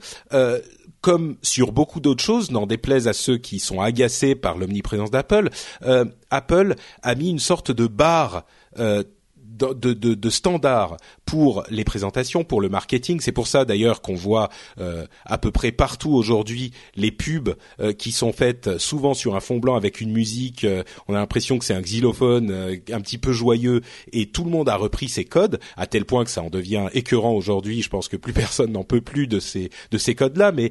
[1.00, 5.50] comme sur beaucoup d'autres choses, n'en déplaise à ceux qui sont agacés par l'omniprésence d'Apple,
[5.82, 8.44] euh, Apple a mis une sorte de barre
[8.78, 9.02] euh,
[9.48, 13.20] de, de, de standards pour les présentations, pour le marketing.
[13.20, 17.92] C'est pour ça d'ailleurs qu'on voit euh, à peu près partout aujourd'hui les pubs euh,
[17.92, 20.64] qui sont faites souvent sur un fond blanc avec une musique.
[20.64, 22.50] Euh, on a l'impression que c'est un xylophone
[22.92, 23.80] un petit peu joyeux
[24.12, 26.88] et tout le monde a repris ces codes à tel point que ça en devient
[26.92, 27.82] écœurant aujourd'hui.
[27.82, 30.70] Je pense que plus personne n'en peut plus de ces de ces codes-là, mais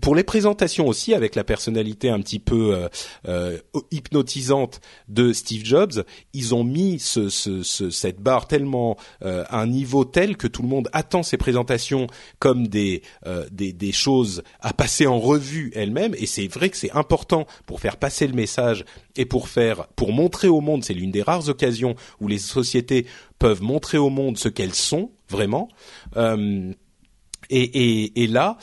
[0.00, 2.88] pour les présentations aussi, avec la personnalité un petit peu euh,
[3.28, 3.58] euh,
[3.90, 9.66] hypnotisante de Steve Jobs, ils ont mis ce, ce, cette barre tellement euh, à un
[9.66, 12.06] niveau tel que tout le monde attend ces présentations
[12.38, 13.02] comme des,
[13.50, 16.14] des, des choses à passer en revue elles-mêmes.
[16.18, 18.84] Et c'est vrai que c'est important pour faire passer le message
[19.16, 20.84] et pour faire pour montrer au monde.
[20.84, 23.06] C'est l'une des rares occasions où les sociétés
[23.38, 25.68] peuvent montrer au monde ce qu'elles sont vraiment.
[27.50, 28.56] Et, et, et, là,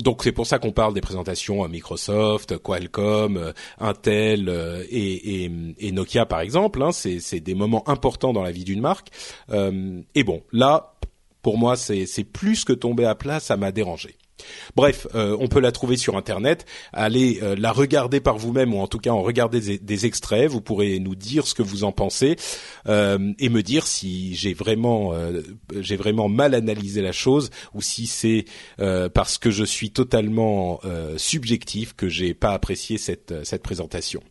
[0.00, 5.92] donc c'est pour ça qu'on parle des présentations à Microsoft, Qualcomm, euh, Intel euh, et,
[5.92, 6.82] Nokia par exemple.
[6.82, 9.08] Hein, c'est des moments importants dans la vie d'une marque.
[9.50, 10.94] Euh, et bon, là,
[11.42, 14.16] pour moi, c'est plus que tomber à plat, ça m'a dérangé.
[14.76, 16.66] Bref, euh, on peut la trouver sur Internet.
[16.92, 20.50] Allez euh, la regarder par vous-même ou en tout cas en regarder des, extraits.
[20.50, 22.36] Vous pourrez nous dire ce que vous en pensez
[22.88, 25.12] euh, et me dire si j'ai vraiment
[25.80, 28.44] j'ai vraiment mal analysé la chose ou si c'est
[29.14, 30.80] parce que je suis totalement
[31.16, 34.22] subjectif que j'ai pas apprécié cette cette présentation.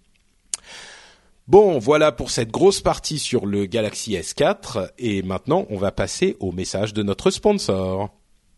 [1.47, 6.37] Bon, voilà pour cette grosse partie sur le Galaxy S4 et maintenant on va passer
[6.39, 8.09] au message de notre sponsor.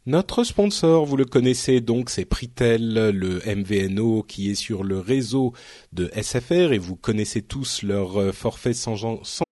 [0.07, 5.53] Notre sponsor, vous le connaissez donc, c'est Pritel, le MVNO qui est sur le réseau
[5.93, 9.45] de SFR et vous connaissez tous leur euh, forfait sans, sans...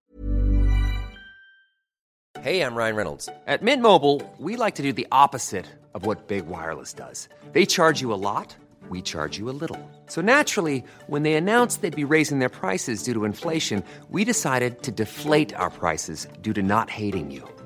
[2.44, 3.28] Hey, I'm Ryan Reynolds.
[3.48, 7.28] At Mint Mobile, we like to do the opposite of what Big Wireless does.
[7.52, 8.54] They charge you a lot,
[8.88, 9.80] we charge you a little.
[10.06, 14.84] So naturally, when they announced they'd be raising their prices due to inflation, we decided
[14.84, 17.42] to deflate our prices due to not hating you.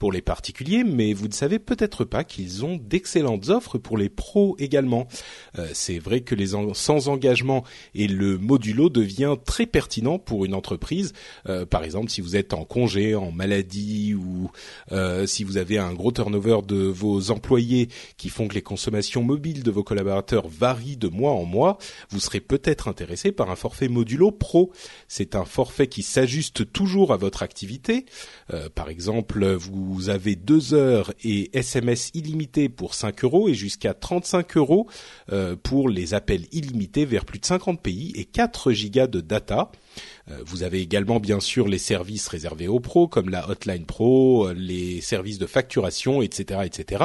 [0.00, 4.08] pour les particuliers, mais vous ne savez peut-être pas qu'ils ont d'excellentes offres pour les
[4.08, 5.06] pros également.
[5.58, 10.54] Euh, c'est vrai que les sans engagement et le modulo devient très pertinent pour une
[10.54, 11.12] entreprise.
[11.48, 14.50] Euh, par exemple, si vous êtes en congé, en maladie ou
[14.90, 19.22] euh, si vous avez un gros turnover de vos employés qui font que les consommations
[19.22, 21.76] mobiles de vos collaborateurs varient de mois en mois,
[22.08, 24.72] vous serez peut-être intéressé par un forfait modulo pro.
[25.08, 28.06] C'est un forfait qui s'ajuste toujours à votre activité.
[28.74, 33.94] par exemple, vous vous avez deux heures et SMS illimités pour 5 euros et jusqu'à
[33.94, 34.88] 35 euros
[35.32, 39.70] euh, pour les appels illimités vers plus de 50 pays et 4 gigas de data.
[40.30, 44.48] Euh, vous avez également bien sûr les services réservés aux pros comme la Hotline Pro,
[44.48, 47.04] euh, les services de facturation, etc., etc.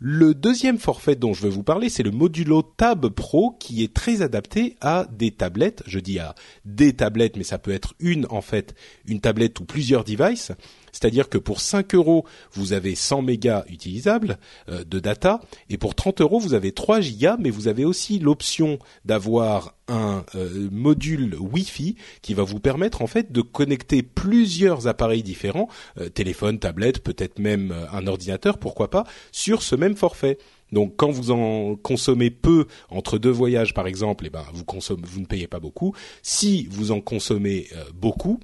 [0.00, 3.92] Le deuxième forfait dont je veux vous parler, c'est le Modulo Tab Pro qui est
[3.92, 5.82] très adapté à des tablettes.
[5.86, 9.64] Je dis à des tablettes, mais ça peut être une en fait, une tablette ou
[9.64, 10.52] plusieurs devices.
[10.92, 15.94] C'est-à-dire que pour 5 euros, vous avez 100 mégas utilisables euh, de data, et pour
[15.94, 21.34] 30 euros, vous avez 3 gigas, mais vous avez aussi l'option d'avoir un euh, module
[21.38, 27.02] Wi-Fi qui va vous permettre en fait de connecter plusieurs appareils différents, euh, téléphone, tablette,
[27.02, 30.38] peut-être même un ordinateur, pourquoi pas, sur ce même forfait.
[30.72, 35.02] Donc quand vous en consommez peu entre deux voyages par exemple, eh ben vous consommez,
[35.06, 35.94] vous ne payez pas beaucoup.
[36.22, 38.38] Si vous en consommez beaucoup,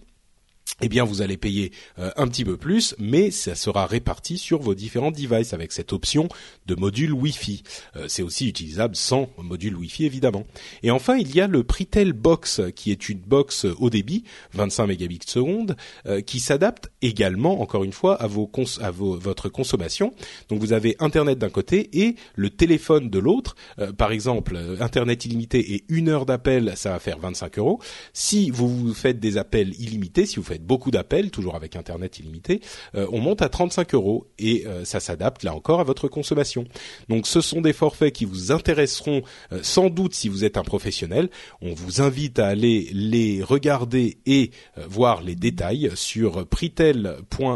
[0.80, 4.60] eh bien vous allez payer euh, un petit peu plus, mais ça sera réparti sur
[4.60, 6.28] vos différents devices avec cette option
[6.66, 7.62] de module Wi-Fi.
[7.94, 10.44] Euh, c'est aussi utilisable sans module Wi-Fi évidemment.
[10.82, 14.86] Et enfin il y a le Pritel Box qui est une box haut débit, 25
[14.88, 20.12] mégabits seconde, euh, qui s'adapte également encore une fois à votre consommation.
[20.48, 23.54] Donc vous avez Internet d'un côté et le téléphone de l'autre.
[23.96, 27.80] par exemple Internet illimité et une heure d'appel, ça va faire 25 euros.
[28.12, 32.60] Si vous faites des appels illimités, si vous faites beaucoup d'appels, toujours avec Internet illimité,
[32.94, 36.64] euh, on monte à 35 euros et euh, ça s'adapte là encore à votre consommation.
[37.08, 39.22] Donc ce sont des forfaits qui vous intéresseront
[39.52, 41.30] euh, sans doute si vous êtes un professionnel.
[41.60, 44.50] On vous invite à aller les regarder et
[44.88, 47.54] voir les détails sur pritel.fr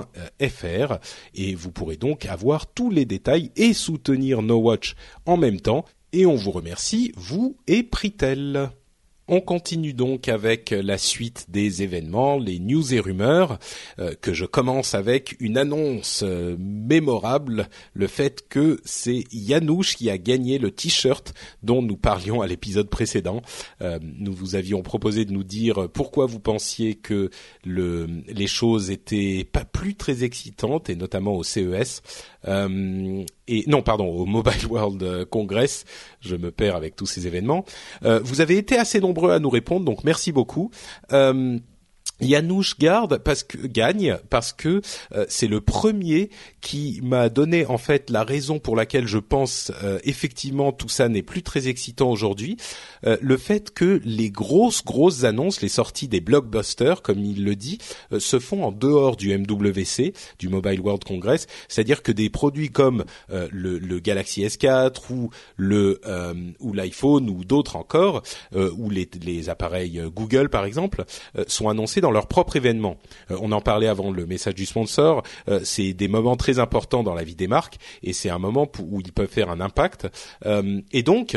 [1.34, 4.94] et vous pourrez donc avoir tous les détails et soutenir No Watch
[5.26, 5.84] en même temps.
[6.12, 8.70] Et on vous remercie, vous et Pritel.
[9.30, 13.58] On continue donc avec la suite des événements, les news et rumeurs,
[13.98, 20.08] euh, que je commence avec une annonce euh, mémorable, le fait que c'est Yanouche qui
[20.08, 23.42] a gagné le t-shirt dont nous parlions à l'épisode précédent.
[23.82, 27.28] Euh, nous vous avions proposé de nous dire pourquoi vous pensiez que
[27.66, 32.00] le, les choses étaient pas plus très excitantes, et notamment au CES.
[32.48, 35.84] Euh, et non, pardon, au Mobile World Congress.
[36.20, 37.64] Je me perds avec tous ces événements.
[38.04, 40.70] Euh, vous avez été assez nombreux à nous répondre, donc merci beaucoup.
[41.12, 41.58] Euh,
[42.20, 44.81] Yanouche garde parce que gagne parce que
[45.12, 49.70] euh, c'est le premier qui m'a donné en fait la raison pour laquelle je pense
[49.83, 52.57] euh, effectivement tout ça n'est plus très excitant aujourd'hui.
[53.07, 57.54] Euh, le fait que les grosses grosses annonces, les sorties des blockbusters comme il le
[57.54, 57.78] dit,
[58.18, 63.04] se font en dehors du MWC, du Mobile World Congress, c'est-à-dire que des produits comme
[63.28, 66.00] le, le, Galaxy S4 ou le
[66.59, 68.22] ou l'iPhone ou d'autres encore
[68.54, 71.04] ou les, les appareils Google par exemple
[71.46, 72.96] sont annoncés leur propre événement.
[73.30, 75.22] Euh, on en parlait avant le message du sponsor.
[75.48, 78.70] Euh, c'est des moments très importants dans la vie des marques et c'est un moment
[78.80, 80.08] où ils peuvent faire un impact.
[80.46, 81.36] Euh, et donc,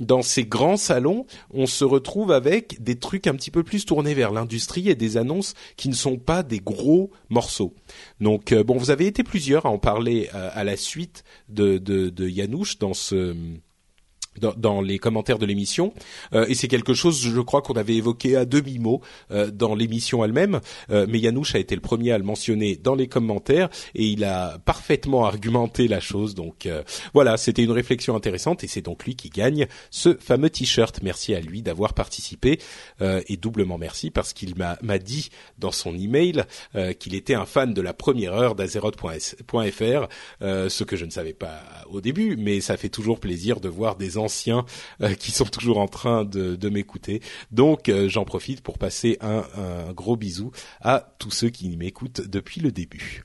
[0.00, 4.14] dans ces grands salons, on se retrouve avec des trucs un petit peu plus tournés
[4.14, 7.74] vers l'industrie et des annonces qui ne sont pas des gros morceaux.
[8.20, 12.28] Donc bon, vous avez été plusieurs à en parler à la suite de, de, de
[12.28, 13.36] Yanouche dans ce
[14.40, 15.92] dans, dans, les commentaires de l'émission.
[16.34, 19.74] Euh, et c'est quelque chose je crois qu'on avait évoqué à demi mot euh, dans
[19.74, 20.60] l'émission elle-même.
[20.90, 24.24] Euh, mais Yanouche a été le premier à le mentionner dans les commentaires et il
[24.24, 26.34] a parfaitement argumenté la chose.
[26.34, 26.68] Donc
[27.14, 31.00] voilà c'était une réflexion intéressante et c'est donc lui qui gagne ce fameux t-shirt.
[31.02, 32.58] Merci à lui d'avoir participé
[33.00, 36.44] et doublement merci parce qu'il m'a m'a dit dans son email
[36.98, 40.08] qu'il était un fan de la première heure d'Azeroth.fr
[40.40, 43.96] ce que je ne savais pas au début mais ça fait toujours plaisir de voir
[43.96, 44.64] des anciens
[45.02, 47.20] euh, qui sont toujours en train de, m'écouter.
[47.50, 49.44] Donc euh, j'en profite pour passer un,
[49.92, 53.24] gros bisou à tous ceux qui m'écoutent depuis le début.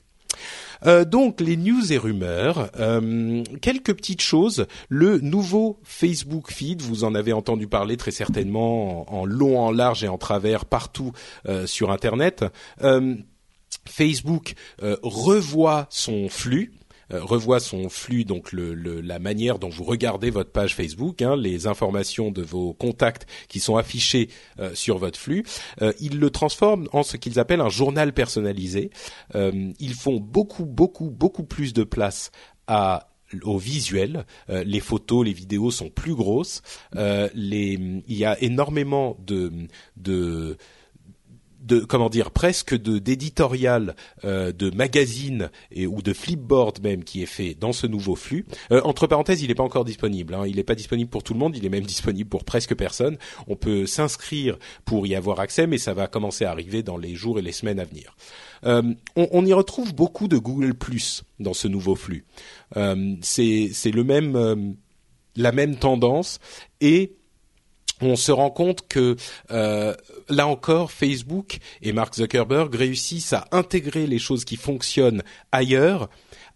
[0.84, 2.70] Euh, donc les news et rumeurs,
[3.62, 4.66] quelques petites choses.
[4.88, 10.04] Le nouveau Facebook Feed, vous en avez entendu parler très certainement en, long, en large
[10.04, 11.12] et en travers partout
[11.64, 12.44] sur Internet.
[13.86, 14.54] Facebook
[15.02, 16.72] revoit son flux.
[17.12, 21.36] Euh, revoit son flux, donc le, la manière dont vous regardez votre page Facebook, hein,
[21.36, 25.44] les informations de vos contacts qui sont affichées euh, sur votre flux,
[25.80, 28.90] euh, ils le transforment en ce qu'ils appellent un journal personnalisé.
[29.34, 32.30] ils font beaucoup, beaucoup, beaucoup plus de place
[32.66, 33.08] à
[33.42, 36.62] au visuel, les photos, les vidéos sont plus grosses.
[36.94, 40.56] il y a énormément de
[41.60, 47.22] de comment dire presque de d'éditorial euh, de magazine et ou de flipboard même qui
[47.22, 48.46] est fait dans ce nouveau flux.
[48.70, 50.34] Euh, entre parenthèses, il n'est pas encore disponible.
[50.34, 50.44] Hein.
[50.46, 51.56] Il n'est pas disponible pour tout le monde.
[51.56, 53.18] Il est même disponible pour presque personne.
[53.46, 57.14] On peut s'inscrire pour y avoir accès, mais ça va commencer à arriver dans les
[57.14, 58.16] jours et les semaines à venir.
[58.64, 58.82] Euh,
[59.16, 62.24] on, on, y retrouve beaucoup de Google Plus dans ce nouveau flux.
[62.76, 64.56] Euh, c'est le même euh,
[65.36, 66.40] la même tendance
[66.80, 67.17] et
[68.00, 69.16] on se rend compte que
[69.50, 69.94] euh,
[70.28, 75.22] là encore, Facebook et Mark Zuckerberg réussissent à intégrer les choses qui fonctionnent
[75.52, 76.08] ailleurs.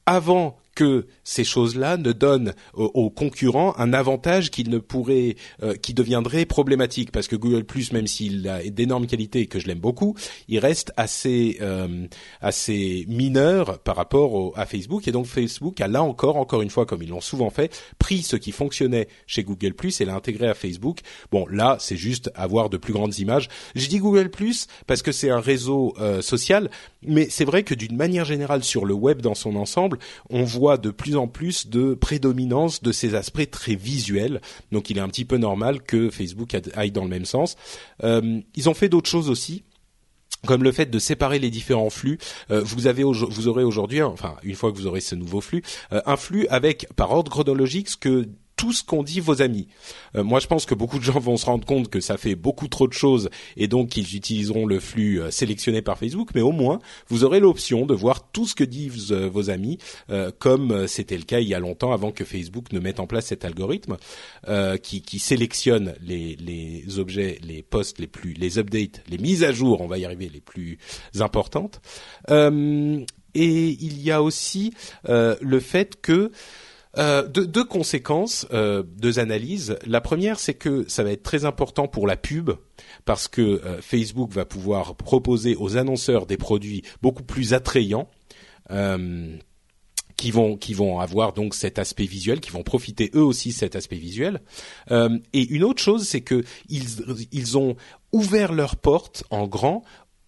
[0.06, 5.94] Avant que ces choses-là ne donnent aux, concurrents un avantage qui ne pourrait, euh, qui
[5.94, 10.14] deviendrait problématique parce que Google même s'il a d'énormes qualités et que je l'aime beaucoup,
[10.48, 12.06] il reste assez euh,
[12.40, 16.86] assez mineur par rapport à Facebook et donc Facebook a là encore, encore une fois,
[16.86, 20.54] comme ils l'ont souvent fait, pris ce qui fonctionnait chez Google et l'a intégré à
[20.54, 21.00] Facebook.
[21.30, 23.48] Bon, là, c'est juste avoir de plus grandes images.
[23.74, 24.30] Je dis Google
[24.86, 26.70] parce que c'est un réseau euh, social,
[27.02, 29.98] mais c'est vrai que d'une manière générale sur le web dans son ensemble,
[30.30, 34.40] on voit de plus en plus de prédominance de ces aspects très visuels.
[34.70, 37.56] Donc il est un petit peu normal que Facebook aille dans le même sens.
[38.04, 39.64] Euh, ils ont fait d'autres choses aussi
[40.46, 42.18] comme le fait de séparer les différents flux,
[42.50, 45.62] euh, vous avez vous aurez aujourd'hui, enfin une fois que vous aurez ce nouveau flux,
[45.92, 48.26] euh, un flux avec par ordre chronologique ce que
[48.62, 49.66] tout ce qu'ont dit vos amis.
[50.14, 52.36] Euh, moi, je pense que beaucoup de gens vont se rendre compte que ça fait
[52.36, 56.28] beaucoup trop de choses et donc ils utiliseront le flux euh, sélectionné par Facebook.
[56.36, 59.78] Mais au moins, vous aurez l'option de voir tout ce que disent euh, vos amis,
[60.38, 63.26] comme c'était le cas il y a longtemps avant que Facebook ne mette en place
[63.26, 63.96] cet algorithme
[64.82, 69.52] qui, qui, sélectionne les, les objets, les posts les plus, les updates, les mises à
[69.52, 70.78] jour, on va y arriver, les plus
[71.18, 71.80] importantes.
[72.28, 74.72] et il y a aussi
[75.08, 76.30] le fait que
[76.98, 79.78] euh, deux, conséquences, euh, deux analyses.
[79.86, 82.50] La première, c'est que ça va être très important pour la pub
[83.06, 88.08] parce que euh, Facebook va pouvoir proposer aux annonceurs des produits beaucoup plus attrayants.
[90.16, 93.54] Qui vont qui vont avoir donc cet aspect visuel, qui vont profiter eux aussi de
[93.54, 94.40] cet aspect visuel.
[94.90, 97.76] et une autre chose, c'est que ils ils ont
[98.12, 99.82] ouvert leurs portes en grand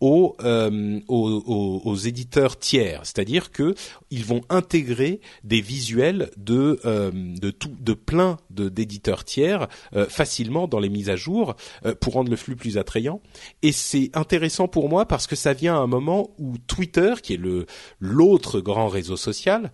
[0.05, 3.74] euh, aux, aux, éditeurs tiers, c'est-à-dire que
[4.11, 10.68] ils vont intégrer des visuels de euh, de tout de plein d'éditeurs tiers euh, facilement
[10.68, 11.57] dans les mises à jour
[12.00, 13.20] pour rendre le flux plus attrayant.
[13.62, 17.34] Et c'est intéressant pour moi parce que ça vient à un moment où Twitter, qui
[17.34, 17.66] est le
[17.98, 19.72] l'autre grand réseau social,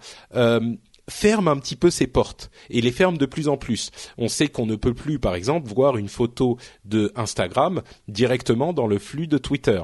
[1.10, 3.90] ferme un petit peu ses portes et les ferme de plus en plus.
[4.18, 8.86] On sait qu'on ne peut plus, par exemple, voir une photo de Instagram directement dans
[8.86, 9.82] le flux de Twitter.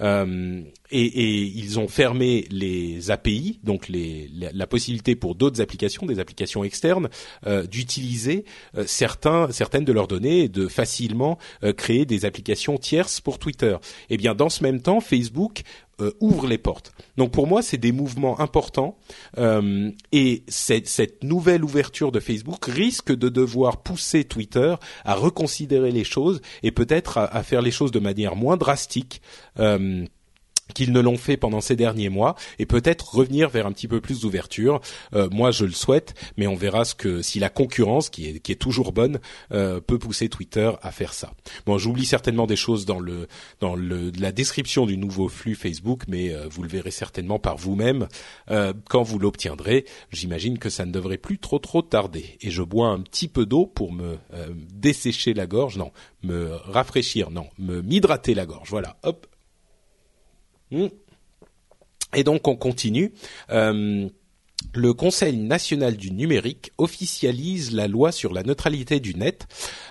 [0.00, 6.06] Euh, et, et, ils ont fermé les API, donc les, la, possibilité pour d'autres applications,
[6.06, 7.08] des applications externes,
[7.46, 8.44] euh, d'utiliser
[8.76, 13.76] euh, certaines de leurs données et de facilement euh, créer des applications tierces pour Twitter.
[14.08, 15.62] Et eh bien, dans ce même temps, Facebook
[16.00, 16.92] euh, ouvre les portes.
[17.16, 18.96] Donc pour moi, c'est des mouvements importants
[19.38, 24.74] euh, et cette, nouvelle ouverture de Facebook risque de devoir pousser Twitter
[25.04, 29.22] à reconsidérer les choses et peut-être à, à faire les choses de manière moins drastique.
[29.58, 30.04] Euh,
[30.72, 34.00] qu'ils ne l'ont fait pendant ces derniers mois et peut-être revenir vers un petit peu
[34.00, 34.80] plus d'ouverture.
[35.14, 38.54] Euh, moi, je le souhaite, mais on verra ce que si la concurrence, qui est,
[38.54, 39.18] toujours bonne,
[39.52, 41.32] euh, peut pousser Twitter à faire ça.
[41.66, 43.26] Bon, j'oublie certainement des choses dans le
[43.60, 47.56] dans le la description du nouveau flux Facebook, mais euh, vous le verrez certainement par
[47.56, 48.08] vous-même
[48.88, 49.84] quand vous l'obtiendrez.
[50.12, 52.38] J'imagine que ça ne devrait plus trop trop tarder.
[52.40, 54.18] Et je bois un petit peu d'eau pour me
[54.72, 55.90] dessécher la gorge, non,
[56.22, 58.70] me rafraîchir, non, me m'hydrater la gorge.
[58.70, 59.26] Voilà, hop.
[60.70, 63.12] Et donc on continue.
[63.50, 64.08] Euh,
[64.72, 69.46] le Conseil national du numérique officialise la loi sur la neutralité du net.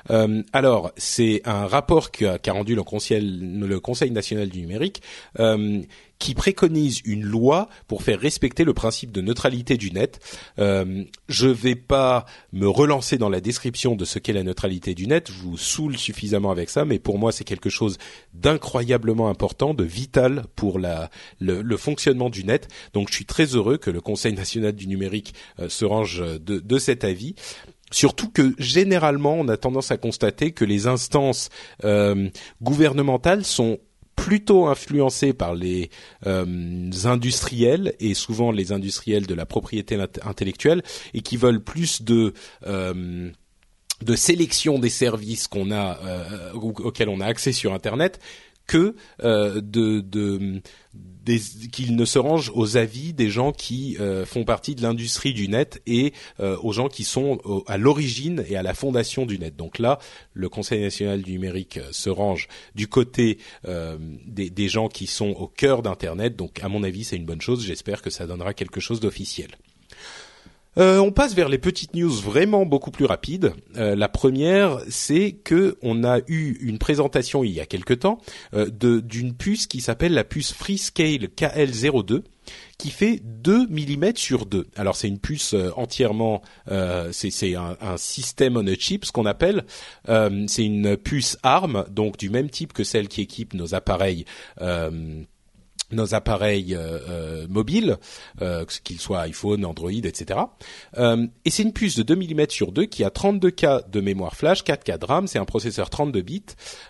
[0.09, 5.01] Euh, alors, c'est un rapport qu'a rendu le Conseil, le Conseil national du numérique
[5.39, 5.81] euh,
[6.23, 10.21] qui préconise une loi pour faire respecter le principe de neutralité du net.
[10.57, 15.05] Euh, je vais pas me relancer dans la description de ce qu'est la neutralité du
[15.05, 17.97] net, je vous saoule suffisamment avec ça, mais pour moi c'est quelque chose
[18.33, 21.09] d'incroyablement important, de vital pour la,
[21.41, 22.69] le, fonctionnement du net.
[22.93, 26.59] Donc je suis très heureux que le Conseil national du numérique euh, se range de,
[26.59, 27.35] de cet avis.
[27.91, 31.49] Surtout que généralement, on a tendance à constater que les instances
[31.83, 32.29] euh,
[32.61, 33.77] gouvernementales sont
[34.15, 35.89] plutôt influencé par les
[36.25, 40.83] euh, industriels et souvent les industriels de la propriété intellectuelle
[41.13, 42.33] et qui veulent plus de
[42.65, 43.29] euh,
[44.01, 48.19] de sélection des services qu'on a euh, auxquels on a accès sur internet
[48.65, 50.61] que de, de
[51.71, 55.47] qu'ils ne se rangent aux avis des gens qui euh, font partie de l'industrie du
[55.47, 59.55] net et euh, aux gens qui sont à l'origine et à la fondation du net.
[59.55, 59.99] Donc là,
[60.33, 63.37] le Conseil national du numérique euh, se range du côté
[64.25, 66.35] des, gens qui sont au cœur d'Internet.
[66.35, 67.65] Donc à mon avis, c'est une bonne chose.
[67.65, 69.49] J'espère que ça donnera quelque chose d'officiel.
[70.77, 73.53] Euh, on passe vers les petites news vraiment beaucoup plus rapides.
[73.77, 78.19] Euh, la première, c'est que on a eu une présentation il y a quelque temps
[78.53, 82.23] euh, d'une puce qui s'appelle la puce Freescale KL02
[82.77, 84.67] qui fait 2 mm sur 2.
[84.75, 86.41] Alors c'est une puce entièrement,
[87.11, 89.63] c'est un, un, système on a chip, ce qu'on appelle.
[90.05, 94.25] c'est une puce ARM, donc du même type que celle qui équipe nos appareils
[95.93, 97.97] nos appareils euh, mobiles,
[98.83, 100.39] qu'ils soient iPhone, Android, etc.
[100.97, 104.35] et c'est une puce de 2 mm sur 2 qui a 32 K de mémoire
[104.35, 106.43] flash, 4 K de RAM, c'est un processeur 32 bits.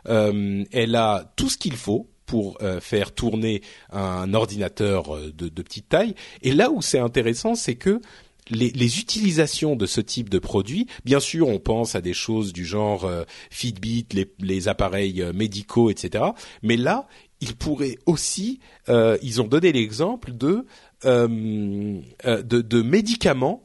[0.05, 6.15] elle a tout ce qu'il faut pour faire tourner un ordinateur de, petite taille.
[6.41, 8.01] Et là où c'est intéressant, c'est que
[8.49, 12.65] les, utilisations de ce type de produit, bien sûr, on pense à des choses du
[12.65, 14.07] genre euh, Fitbit,
[14.39, 16.25] les, appareils euh, médicaux, etc.
[16.61, 17.07] Mais là,
[17.43, 20.65] ils pourraient aussi, euh, ils ont donné l'exemple de,
[21.03, 23.61] de médicaments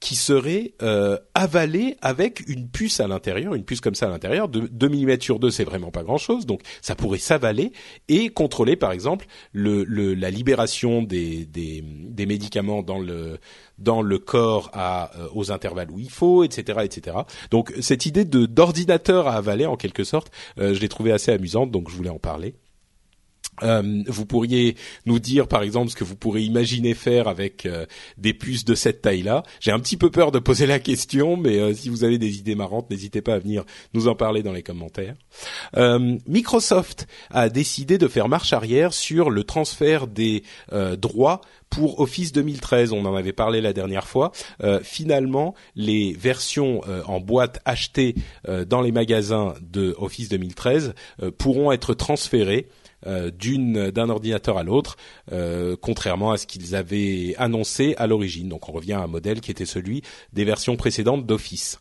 [0.00, 4.48] qui serait euh, avalé avec une puce à l'intérieur, une puce comme ça à l'intérieur,
[4.48, 7.72] de 2 mm sur 2, c'est vraiment pas grand-chose, donc ça pourrait s'avaler
[8.08, 11.82] et contrôler par exemple le, le, la libération des, des,
[12.26, 13.38] médicaments dans le
[13.78, 17.18] dans le corps à, euh, aux intervalles où il faut, etc., etc.
[17.50, 21.70] Donc cette idée d'ordinateur à avaler en quelque sorte, euh, je l'ai trouvée assez amusante,
[21.70, 22.54] donc je voulais en parler.
[23.62, 24.76] Euh, vous pourriez
[25.06, 27.86] nous dire par exemple ce que vous pourrez imaginer faire avec euh,
[28.18, 29.42] des puces de cette taille-là.
[29.60, 32.38] J'ai un petit peu peur de poser la question, mais euh, si vous avez des
[32.38, 35.14] idées marrantes, n'hésitez pas à venir nous en parler dans les commentaires.
[36.26, 40.42] Microsoft a décidé de faire marche arrière sur le transfert des
[40.98, 41.40] droits
[41.70, 42.92] pour Office 2013.
[42.92, 44.32] On en avait parlé la dernière fois.
[44.82, 48.14] finalement, les versions en boîte achetées
[48.66, 50.94] dans les magasins de Office 2013
[51.38, 52.68] pourront être transférées
[53.04, 54.96] d'une d'un ordinateur à l'autre,
[55.32, 58.48] euh, contrairement à ce qu'ils avaient annoncé à l'origine.
[58.48, 61.78] Donc on revient à un modèle qui était celui des versions précédentes d'Office.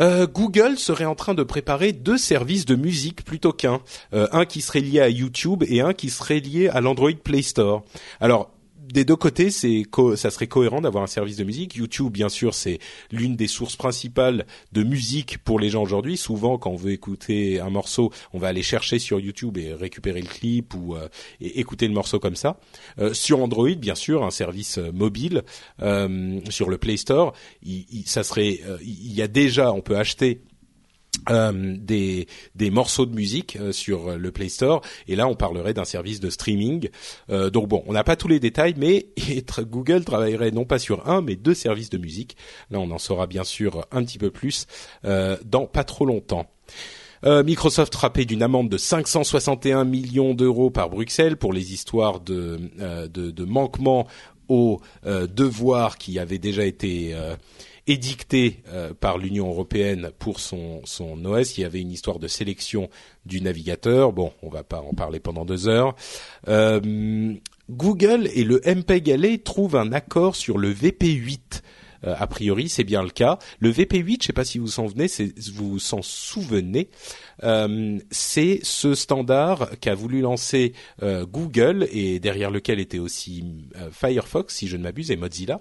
[0.00, 3.80] Euh, Google serait en train de préparer deux services de musique plutôt qu'un,
[4.12, 7.82] un qui serait lié à YouTube et un qui serait lié à l'Android Play Store.
[8.18, 8.50] Alors
[8.92, 9.84] des deux côtés, c'est
[10.16, 11.76] ça serait cohérent d'avoir un service de musique.
[11.76, 12.78] YouTube, bien sûr, c'est
[13.10, 16.16] l'une des sources principales de musique pour les gens aujourd'hui.
[16.16, 20.20] Souvent, quand on veut écouter un morceau, on va aller chercher sur YouTube et récupérer
[20.20, 21.08] le clip ou euh,
[21.40, 22.58] écouter le morceau comme ça.
[22.98, 25.42] Euh, sur Android, bien sûr, un service euh, mobile
[26.48, 27.32] sur le Play Store,
[28.04, 30.42] ça serait, il y a déjà, on peut acheter
[31.28, 34.80] euh, des, des morceaux de musique euh, sur le Play Store.
[35.08, 36.88] Et là on parlerait d'un service de streaming.
[37.30, 39.08] Euh, donc bon on n'a pas tous les détails mais
[39.60, 42.36] Google travaillerait non pas sur un mais deux services de musique.
[42.70, 44.66] Là on en saura bien sûr un petit peu plus
[45.02, 46.46] dans pas trop longtemps.
[47.24, 52.58] Microsoft frappé d'une amende de 561 millions d'euros par Bruxelles pour les histoires de,
[53.08, 54.06] de, de manquement
[54.48, 57.14] aux devoirs qui avaient déjà été
[57.90, 61.58] édicté euh, par l'Union européenne pour son, son OS.
[61.58, 62.88] Il y avait une histoire de sélection
[63.26, 64.12] du navigateur.
[64.12, 65.96] Bon, on va pas en parler pendant deux heures.
[66.46, 67.34] Euh,
[67.68, 71.62] Google et le MPEG-LA trouvent un accord sur le VP8.
[72.04, 73.38] Euh, a priori, c'est bien le cas.
[73.58, 75.06] Le VP8, je ne sais pas si vous venez,
[75.52, 76.88] vous s'en souvenez,
[78.10, 80.72] c'est ce standard qu'a voulu lancer
[81.02, 83.44] Google et derrière lequel était aussi
[83.92, 85.60] Firefox, si je ne m'abuse, et Mozilla.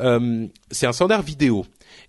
[0.00, 1.64] Euh, c'est un standard vidéo.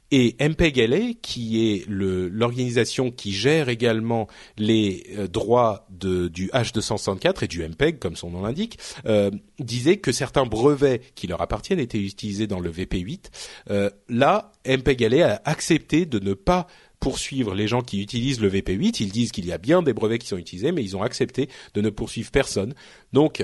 [0.09, 4.27] Et MPEG-LA, qui est l'organisation qui gère également
[4.57, 10.13] les euh, droits du H264 et du MPEG, comme son nom l'indique, euh, disait que
[10.13, 13.25] certains brevets qui leur appartiennent étaient utilisés dans le VP8.
[13.69, 16.67] Euh, là, MPEG-LA a accepté de ne pas
[16.99, 18.97] poursuivre les gens qui utilisent le VP8.
[19.01, 21.49] Ils disent qu'il y a bien des brevets qui sont utilisés, mais ils ont accepté
[21.73, 22.73] de ne poursuivre personne.
[23.13, 23.43] Donc,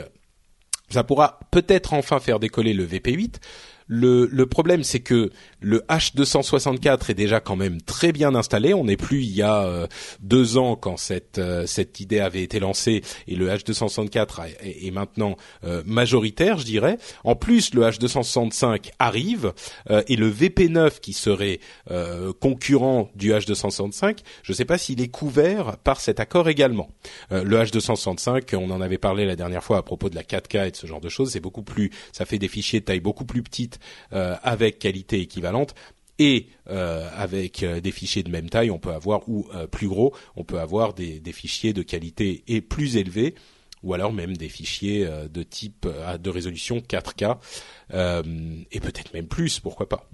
[0.90, 3.36] ça pourra peut-être enfin faire décoller le VP8.
[3.88, 5.32] Le, le problème, c'est que
[5.64, 8.74] le H264 est déjà quand même très bien installé.
[8.74, 9.88] On n'est plus il y a euh,
[10.22, 15.38] deux ans quand cette euh, cette idée avait été lancée et le H264 est, maintenant
[15.64, 16.98] euh, majoritaire, je dirais.
[17.24, 19.54] En plus, le H265 arrive
[20.08, 21.60] et le VP9 qui serait
[22.42, 26.90] concurrent du H265, je ne sais pas s'il est couvert par cet accord également.
[27.32, 30.72] le H265, on en avait parlé la dernière fois à propos de la 4K et
[30.72, 33.26] de ce genre de choses, c'est beaucoup plus, ça fait des fichiers de taille beaucoup
[33.26, 33.80] plus petite
[34.12, 35.53] avec qualité équivalente
[36.20, 39.88] et euh, avec euh, des fichiers de même taille, on peut avoir ou euh, plus
[39.88, 43.36] gros, on peut avoir des, fichiers de qualité et plus élevés
[43.82, 45.86] ou alors même des fichiers de type
[46.22, 47.36] de résolution 4K
[48.72, 50.10] et peut-être même plus, pourquoi pas.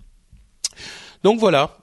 [1.21, 1.77] Donc voilà,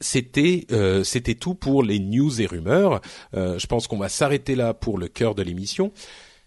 [0.00, 0.66] c'était
[1.04, 3.02] c'était tout pour les news et rumeurs.
[3.34, 5.92] je pense qu'on va s'arrêter là pour le cœur de l'émission.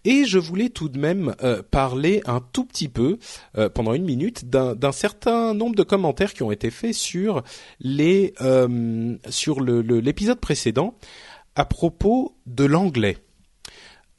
[0.04, 3.18] Et je voulais tout de même euh, parler un tout petit peu,
[3.56, 7.42] euh, pendant une minute, d'un certain nombre de commentaires qui ont été faits sur
[7.78, 10.96] les euh, sur l'épisode précédent
[11.54, 13.18] à propos de l'anglais.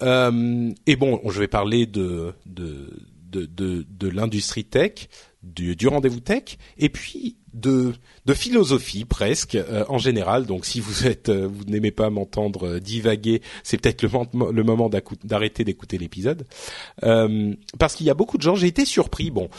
[0.01, 2.89] et bon, je vais parler de de,
[3.25, 5.09] de, de l'industrie tech,
[5.43, 7.93] du, du rendez-vous tech et puis de,
[8.25, 10.45] de philosophie presque euh, en général.
[10.45, 14.63] Donc si vous êtes, euh, vous n'aimez pas m'entendre euh, divaguer, c'est peut-être le, le,
[14.63, 14.89] moment
[15.23, 16.45] d'arrêter d'écouter l'épisode
[17.79, 18.55] parce qu'il y a beaucoup de gens.
[18.55, 19.29] J'ai été surpris.
[19.29, 19.49] Bon,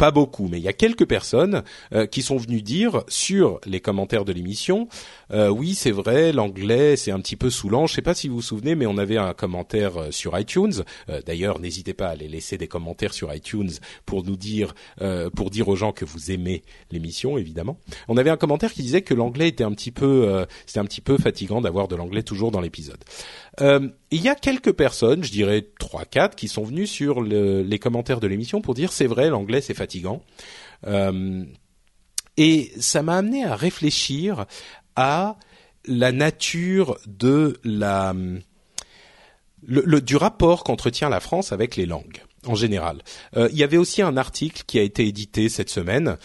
[0.00, 3.80] pas beaucoup, mais il y a quelques personnes euh, qui sont venues dire sur les
[3.80, 4.88] commentaires de l'émission,
[5.30, 7.86] euh, oui c'est vrai, l'anglais c'est un petit peu saoulant.
[7.86, 10.72] Je sais pas si vous vous souvenez, mais on avait un commentaire euh, sur iTunes.
[11.26, 13.72] D'ailleurs, n'hésitez pas à aller laisser des commentaires sur iTunes
[14.06, 14.74] pour nous dire,
[15.34, 17.78] pour dire aux gens que vous aimez l'émission, évidemment.
[18.08, 21.00] On avait un commentaire qui disait que l'anglais était un petit peu, c'était un petit
[21.00, 23.02] peu fatigant d'avoir de l'anglais toujours dans l'épisode.
[23.60, 27.62] Euh, il y a quelques personnes, je dirais trois, quatre, qui sont venues sur le,
[27.62, 30.22] les commentaires de l'émission pour dire c'est vrai, l'anglais c'est fatigant.
[30.86, 31.44] Euh,
[32.36, 34.46] et ça m'a amené à réfléchir
[34.96, 35.36] à
[35.86, 38.14] la nature de la
[39.62, 43.02] du rapport qu'entretient la France avec les langues en général.
[43.36, 46.16] Euh, il y avait aussi un article qui a été édité cette semaine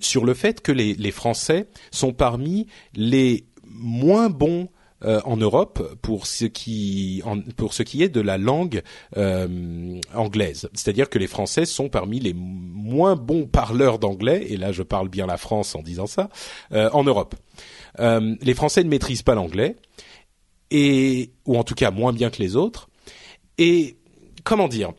[0.00, 4.68] sur le fait que les Français sont parmi les moins bons
[5.04, 8.82] euh, en Europe pour ce qui est de la langue
[9.16, 10.68] euh, anglaise.
[10.72, 15.08] C'est-à-dire que les Français sont parmi les moins bons parleurs d'anglais, et là je parle
[15.08, 16.30] bien la France en disant ça,
[16.72, 17.36] euh, en Europe.
[17.98, 19.76] les Français ne maîtrisent pas l'anglais
[20.72, 22.88] ou en tout cas moins bien que les autres.
[23.56, 23.98] Et
[24.42, 24.92] comment dire,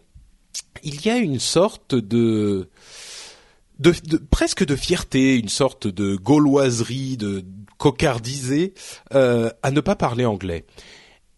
[0.82, 2.70] il y a une sorte de,
[3.80, 3.93] de,
[4.30, 7.43] presque de fierté, une sorte de gauloiserie, de
[7.80, 8.76] cocardisé
[9.16, 10.66] euh, à ne pas parler anglais.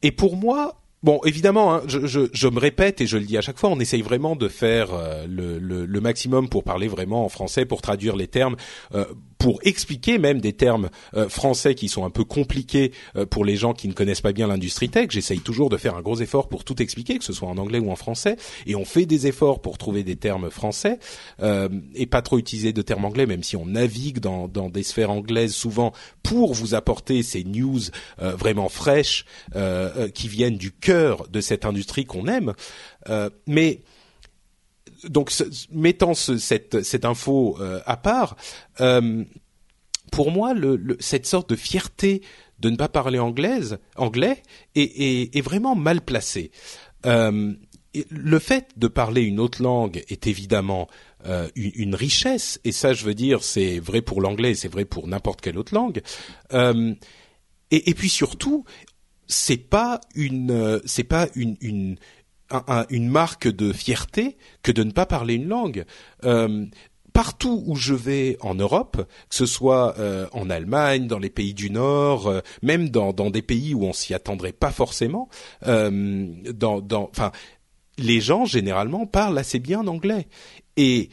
[0.02, 3.36] Et pour moi, Bon, évidemment, hein, je, je, je, me répète et je le dis
[3.36, 6.88] à chaque fois, on essaye vraiment de faire euh, le, le, le, maximum pour parler
[6.88, 8.56] vraiment en français, pour traduire les termes,
[8.94, 9.06] euh,
[9.42, 13.56] pour expliquer même des termes euh, français qui sont un peu compliqués euh, pour les
[13.56, 15.08] gens qui ne connaissent pas bien l'industrie tech.
[15.10, 17.80] J'essaye toujours de faire un gros effort pour tout expliquer, que ce soit en anglais
[17.80, 18.38] ou en français,
[18.68, 21.00] et on fait des efforts pour trouver des termes français
[21.42, 24.84] euh, et pas trop utiliser de termes anglais, même si on navigue dans, dans des
[24.84, 27.80] sphères anglaises souvent pour vous apporter ces news
[28.20, 29.26] vraiment fraîches
[30.14, 32.54] qui viennent du cœur de cette industrie qu'on aime.
[33.48, 33.82] mais
[35.08, 35.32] donc
[35.72, 38.36] mettant cette, cette info euh, à part,
[38.80, 39.24] euh,
[40.12, 42.22] pour moi, le, cette sorte de fierté
[42.60, 44.44] de ne pas parler anglaise, anglais
[44.76, 46.52] est, est, vraiment mal placée.
[47.06, 47.54] Euh,
[48.10, 50.88] le fait de parler une autre langue est évidemment
[51.26, 55.08] euh, une, richesse, et ça, je veux dire, c'est vrai pour l'anglais, c'est vrai pour
[55.08, 56.02] n'importe quelle autre langue.
[56.54, 56.94] Euh,
[57.72, 58.64] et, et, puis surtout,
[59.28, 61.98] c'est pas une, c'est pas une, une
[62.90, 65.86] une marque de fierté que de ne pas parler une langue.
[66.26, 66.66] Euh,
[67.14, 71.54] partout où je vais en Europe, que ce soit euh, en Allemagne, dans les pays
[71.54, 75.30] du Nord, euh, même dans, des pays où on s'y attendrait pas forcément,
[77.98, 80.28] les gens généralement parlent assez bien anglais
[80.78, 81.10] et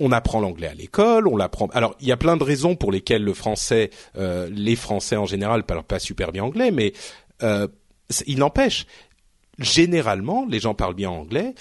[0.00, 1.68] on apprend l'anglais à l'école, on l'apprend.
[1.68, 5.64] Alors, il y a plein de raisons pour lesquelles le français, les Français en général,
[5.64, 6.92] parlent pas super bien anglais, mais
[8.26, 8.86] il n'empêche,
[9.58, 11.54] généralement, les gens parlent bien anglais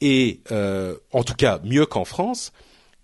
[0.00, 2.52] et euh, en tout cas mieux qu'en France.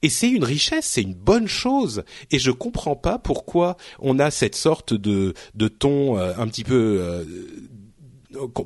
[0.02, 2.04] Et c'est une richesse, c'est une bonne chose.
[2.30, 6.62] Et je comprends pas pourquoi on a cette sorte de, de ton euh, un petit
[6.64, 7.24] peu euh,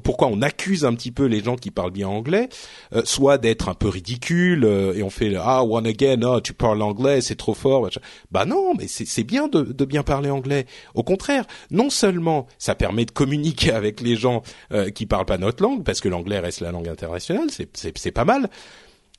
[0.03, 2.49] pourquoi on accuse un petit peu les gens qui parlent bien anglais,
[2.95, 6.53] euh, soit d'être un peu ridicule euh, et on fait ah one again, oh, tu
[6.53, 7.89] parles anglais, c'est trop fort.
[8.31, 10.67] Bah non, mais c'est bien de, de, bien parler anglais.
[10.95, 14.43] Au contraire, non seulement ça permet de communiquer avec les gens
[14.73, 18.25] euh, qui parlent pas notre langue, parce que l'anglais reste la langue internationale, c'est pas
[18.25, 18.51] mal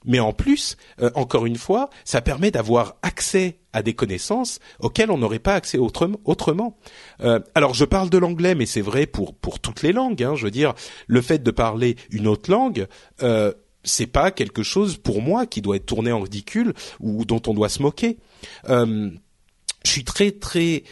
[0.06, 5.12] mais en plus, euh, encore une fois, ça permet d'avoir accès à des connaissances auxquelles
[5.12, 6.78] on n'aurait pas accès autrement.
[7.22, 10.24] Euh, alors, je parle de l'anglais, mais c'est vrai pour pour toutes les langues.
[10.24, 10.74] Hein, je veux dire,
[11.08, 12.88] le fait de parler une autre langue.
[13.22, 13.51] Euh,
[13.84, 17.54] c'est pas quelque chose pour moi qui doit être tourné en ridicule ou dont on
[17.54, 18.18] doit se moquer.
[18.70, 19.10] Euh,
[19.84, 20.84] je suis très très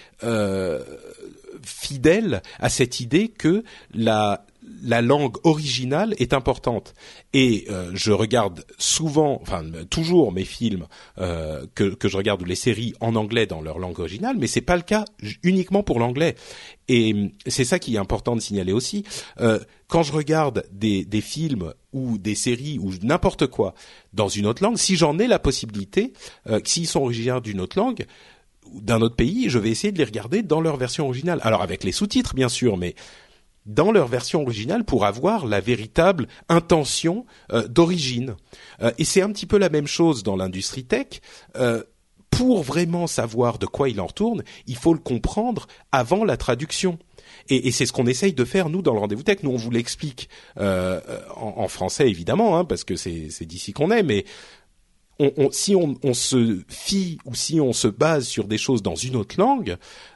[1.64, 4.46] fidèle à cette idée que la
[4.82, 6.94] la langue originale est importante.
[7.34, 10.88] Et euh, je regarde souvent, enfin toujours mes films
[11.20, 14.48] euh, que, que je regarde ou les séries en anglais dans leur langue originale, mais
[14.48, 15.06] c'est pas le cas
[15.44, 16.36] uniquement pour l'anglais.
[16.88, 19.04] Et c'est ça qui est important de signaler aussi.
[19.40, 23.74] Euh, quand je regarde des, des films ou des séries ou n'importe quoi
[24.14, 26.14] dans une autre langue, si j'en ai la possibilité,
[26.64, 28.06] s'ils sont originaires d'une autre langue,
[28.74, 31.40] d'un autre pays, je vais essayer de les regarder dans leur version originale.
[31.44, 32.96] Alors avec les sous-titres bien sûr, mais
[33.74, 38.36] dans leur version originale pour avoir la véritable intention euh, d'origine.
[38.82, 41.22] Euh, et c'est un petit peu la même chose dans l'industrie tech.
[41.56, 41.84] Euh,
[42.30, 46.98] pour vraiment savoir de quoi il en retourne, il faut le comprendre avant la traduction.
[47.50, 49.40] Et, c'est ce qu'on essaye de faire nous dans le rendez-vous tech.
[49.44, 54.24] Nous on vous l'explique en, français évidemment, hein, parce que c'est d'ici qu'on est, mais
[55.52, 59.36] si on, se fie ou si on se base sur des choses dans une autre
[59.38, 59.76] langue,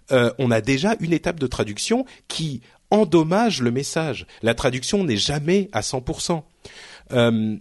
[0.09, 2.61] on a déjà une étape de traduction qui
[2.95, 4.25] endommage le message.
[4.41, 6.43] La traduction n'est jamais à 100%.
[7.11, 7.55] Euh,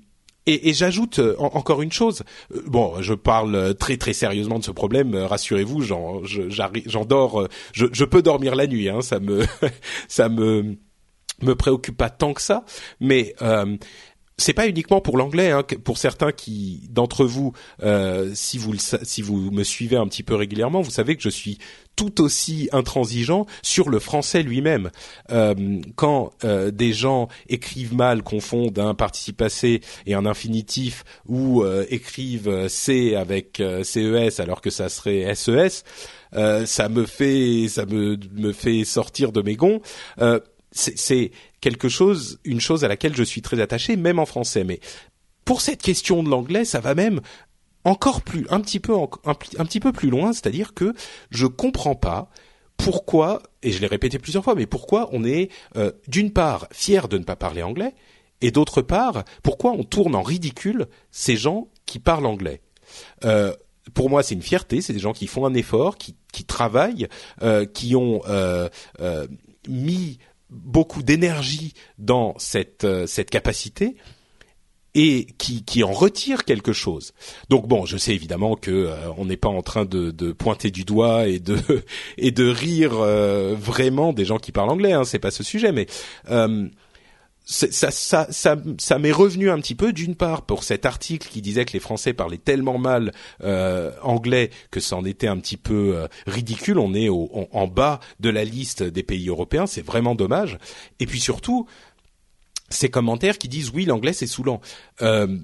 [0.47, 2.23] et, j'ajoute euh, encore une chose.
[2.55, 5.15] Euh, bon, je parle très très sérieusement de ce problème.
[5.15, 7.49] Rassurez-vous, j'en dors.
[7.73, 8.89] Je, peux dormir la nuit.
[8.89, 9.45] Hein, ça me
[10.09, 10.77] ça me
[11.43, 12.65] me préoccupe pas tant que ça.
[13.01, 13.35] Mais
[14.37, 15.51] c'est pas uniquement pour l'anglais.
[15.51, 20.23] Hein, pour certains qui d'entre vous, euh, si vous si vous me suivez un petit
[20.23, 21.59] peu régulièrement, vous savez que je suis
[21.97, 24.91] tout aussi intransigeant sur le français lui-même.
[25.31, 25.55] Euh,
[25.97, 31.85] quand euh, des gens écrivent mal, confondent un participe passé et un infinitif, ou euh,
[31.91, 35.85] écrivent C avec CES alors que ça serait SES,
[36.67, 39.81] ça me fait ça me me fait sortir de mes gonds.
[40.75, 44.65] C'est quelque chose, une chose à laquelle je suis très attaché, même en français.
[44.65, 44.81] Mais
[45.45, 47.21] pour cette question de l'anglais, ça va même
[47.85, 48.95] encore plus, un petit peu,
[49.25, 50.95] un, petit peu plus loin, c'est-à-dire que
[51.31, 52.31] je comprends pas
[52.77, 57.09] pourquoi, et je l'ai répété plusieurs fois, mais pourquoi on est euh, d'une part fier
[57.09, 57.95] de ne pas parler anglais,
[58.41, 62.63] et d'autre part, pourquoi on tourne en ridicule ces gens qui parlent anglais.
[63.25, 63.55] Euh,
[63.93, 64.81] pour moi, c'est une fierté.
[64.81, 67.09] C'est des gens qui font un effort, qui, qui travaillent,
[67.43, 68.69] euh, qui ont euh,
[69.01, 69.27] euh,
[69.69, 70.19] mis
[70.55, 73.97] beaucoup d'énergie dans cette euh, cette capacité
[74.97, 77.15] et qui, qui en retire quelque chose.
[77.51, 80.71] Donc bon, je sais évidemment que euh, on n'est pas en train de, de, pointer
[80.71, 81.59] du doigt et de
[82.17, 84.93] et de rire euh, vraiment des gens qui parlent anglais.
[84.93, 85.87] Hein, c'est pas ce sujet, mais
[87.45, 91.43] ça, ça, ça, ça m'est revenu un petit peu d'une part pour cet article qui
[91.43, 95.59] disait que les Français parlaient tellement mal euh, anglais que ça en était un petit
[95.59, 96.79] peu euh, ridicule.
[96.79, 100.59] On est au, en, bas de la liste des pays européens, c'est vraiment dommage.
[101.01, 101.67] Et puis surtout
[102.71, 104.61] ces commentaires qui disent oui l'anglais c'est saoulant.
[105.03, 105.37] Euh,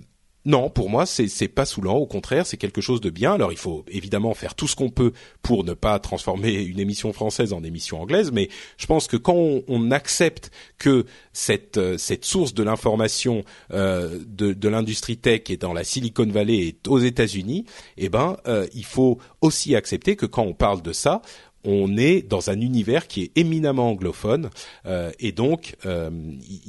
[0.51, 1.95] non, pour moi, c'est pas saoulant.
[1.95, 3.35] Au contraire, c'est quelque chose de bien.
[3.35, 7.13] Alors, il faut évidemment faire tout ce qu'on peut pour ne pas transformer une émission
[7.13, 8.33] française en émission anglaise.
[8.33, 14.21] Mais je pense que quand on, accepte que cette euh, cette source de l'information euh,
[14.27, 17.65] de, de l'industrie tech est dans la Silicon Valley et aux États-Unis,
[17.97, 21.23] eh ben, euh, il faut aussi accepter que quand on parle de ça,
[21.65, 24.51] on est dans un univers qui est éminemment anglophone
[24.87, 26.11] euh, et donc euh,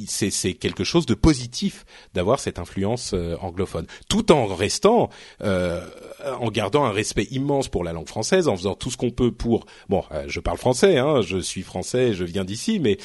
[0.07, 5.09] c'est quelque chose de positif d'avoir cette influence euh, anglophone, tout en restant,
[5.41, 9.31] en gardant un respect immense pour la langue française, en faisant tout ce qu'on peut
[9.31, 9.65] pour.
[9.89, 12.97] Bon, je parle français, hein, je suis français, je viens d'ici, mais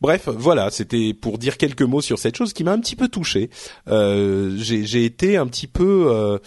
[0.00, 3.08] bref, voilà, c'était pour dire quelques mots sur cette chose qui m'a un petit peu
[3.08, 3.50] touché.
[3.86, 6.40] J'ai été un petit peu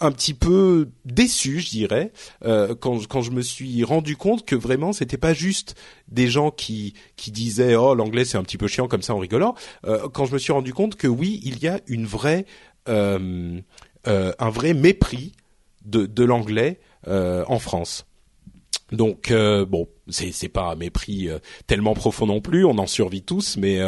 [0.00, 2.12] un petit peu déçu, je dirais,
[2.44, 5.74] euh, quand, quand je me suis rendu compte que vraiment c'était pas juste
[6.08, 9.18] des gens qui qui disaient oh l'anglais c'est un petit peu chiant comme ça en
[9.18, 9.54] rigolant.
[9.86, 12.46] Euh, quand je me suis rendu compte que oui il y a une vraie
[12.88, 13.60] euh,
[14.04, 15.32] un vrai mépris
[15.84, 18.05] de de l'anglais en France.
[18.92, 21.28] Donc bon c'est c'est pas un mépris
[21.66, 23.80] tellement profond non plus, on en survit tous, mais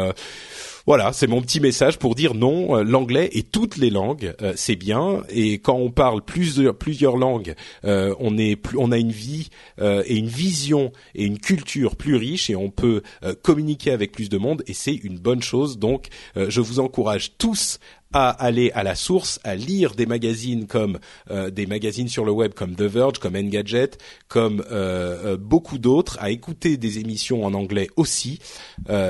[0.89, 4.53] voilà, c'est mon petit message pour dire non, euh, l'anglais et toutes les langues, euh,
[4.55, 5.21] c'est bien.
[5.29, 7.53] Et quand on parle plusieurs plusieurs langues,
[7.85, 12.49] euh, on est on a une vie et une vision et une culture plus riche
[12.49, 13.03] et on peut
[13.43, 15.77] communiquer avec plus de monde et c'est une bonne chose.
[15.77, 17.79] Donc, je vous encourage tous
[18.13, 20.99] à aller à la source, à lire des magazines comme
[21.29, 23.91] euh, des magazines sur le web comme The Verge, comme Engadget,
[24.27, 28.39] comme euh, euh, beaucoup d'autres, à écouter des émissions en anglais aussi.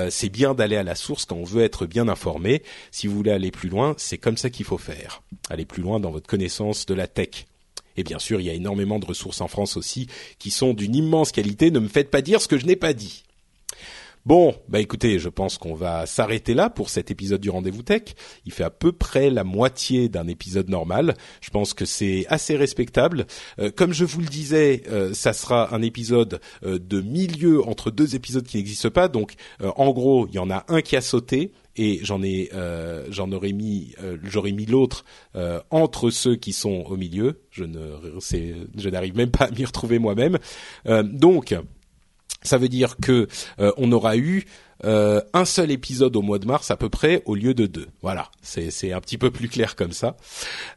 [0.10, 2.64] c'est bien d'aller à la source quand on veut être bien informé.
[2.91, 5.22] Si vous voulez aller plus loin, c'est comme ça qu'il faut faire.
[5.50, 7.45] Aller plus loin dans votre connaissance de la tech.
[7.95, 10.95] Et bien sûr, il y a énormément de ressources en France aussi qui sont d'une
[10.95, 11.72] immense qualité.
[11.72, 13.24] Ne me faites pas dire ce que je n'ai pas dit.
[14.26, 18.03] Bon, bah écoutez, je pense qu'on va s'arrêter là pour cet épisode du Rendez-vous Tech.
[18.45, 21.15] Il fait à peu près la moitié d'un épisode normal.
[21.39, 23.28] Je pense que c'est assez respectable.
[23.59, 27.91] Euh, comme je vous le disais, euh, ça sera un épisode euh, de milieu entre
[27.91, 29.07] deux épisodes qui n'existent pas.
[29.07, 32.49] Donc, en gros, il y en a un qui a sauté et j'en ai,
[33.09, 33.93] j'en aurais mis,
[34.24, 35.05] j'aurais mis l'autre
[35.70, 37.41] entre ceux qui sont au milieu.
[37.51, 37.80] Je ne,
[38.78, 40.38] je n'arrive même pas à m'y retrouver moi-même.
[40.86, 41.55] donc
[42.42, 43.28] ça veut dire que
[43.60, 44.46] euh, on aura eu
[44.86, 47.88] euh, un seul épisode au mois de mars à peu près au lieu de deux.
[48.02, 50.16] Voilà, c'est un petit peu plus clair comme ça.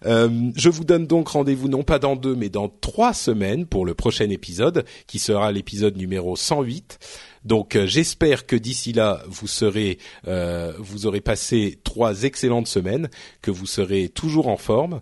[0.06, 3.86] Euh, je vous donne donc rendez-vous non pas dans deux mais dans trois semaines pour
[3.86, 6.98] le prochain épisode qui sera l'épisode numéro 108.
[7.44, 9.98] Donc j'espère que d'ici là vous serez,
[10.78, 13.08] vous aurez passé trois excellentes semaines,
[13.40, 15.00] que vous serez toujours en forme.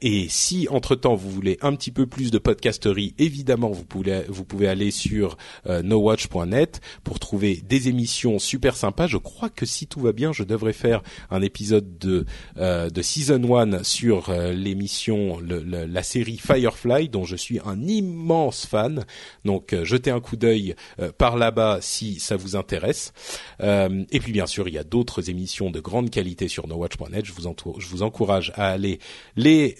[0.00, 4.22] et si entre temps vous voulez un petit peu plus de podcasterie, évidemment vous pouvez
[4.28, 9.06] vous pouvez aller sur nowatch.net pour trouver des émissions super sympas.
[9.06, 12.24] Je crois que si tout va bien, je devrais faire un épisode de
[12.56, 19.04] de season 1 sur l'émission la série Firefly dont je suis un immense fan.
[19.44, 23.12] Donc euh, jetez un coup d'œil euh, par là-bas si ça vous intéresse.
[23.60, 27.24] Euh, et puis bien sûr, il y a d'autres émissions de grande qualité sur nowatch.net.
[27.24, 28.98] Je vous, encourage à aller
[29.36, 29.76] les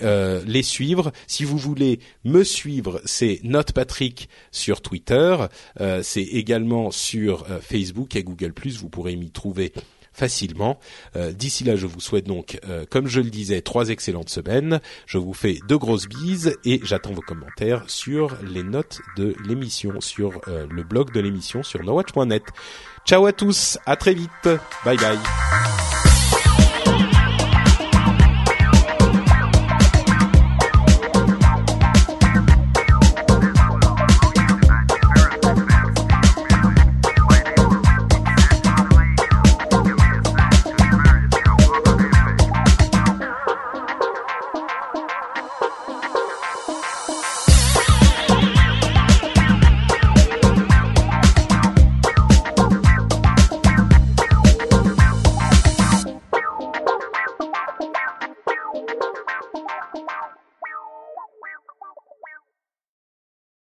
[0.47, 1.13] les suivre.
[1.27, 5.37] Si vous voulez me suivre, c'est Note Patrick sur Twitter.
[6.03, 8.53] c'est également sur Facebook et Google+.
[8.79, 9.73] Vous pourrez m'y trouver
[10.17, 10.79] facilement.
[11.15, 14.81] Euh, d'ici là, je vous souhaite donc, euh, comme je le disais, trois excellentes semaines.
[15.07, 20.01] Je vous fais de grosses bises et j'attends vos commentaires sur les notes de l'émission,
[20.01, 22.45] sur euh, le blog de l'émission sur nowatch.net.
[23.05, 24.49] Ciao à tous, à très vite,
[24.85, 25.19] bye bye.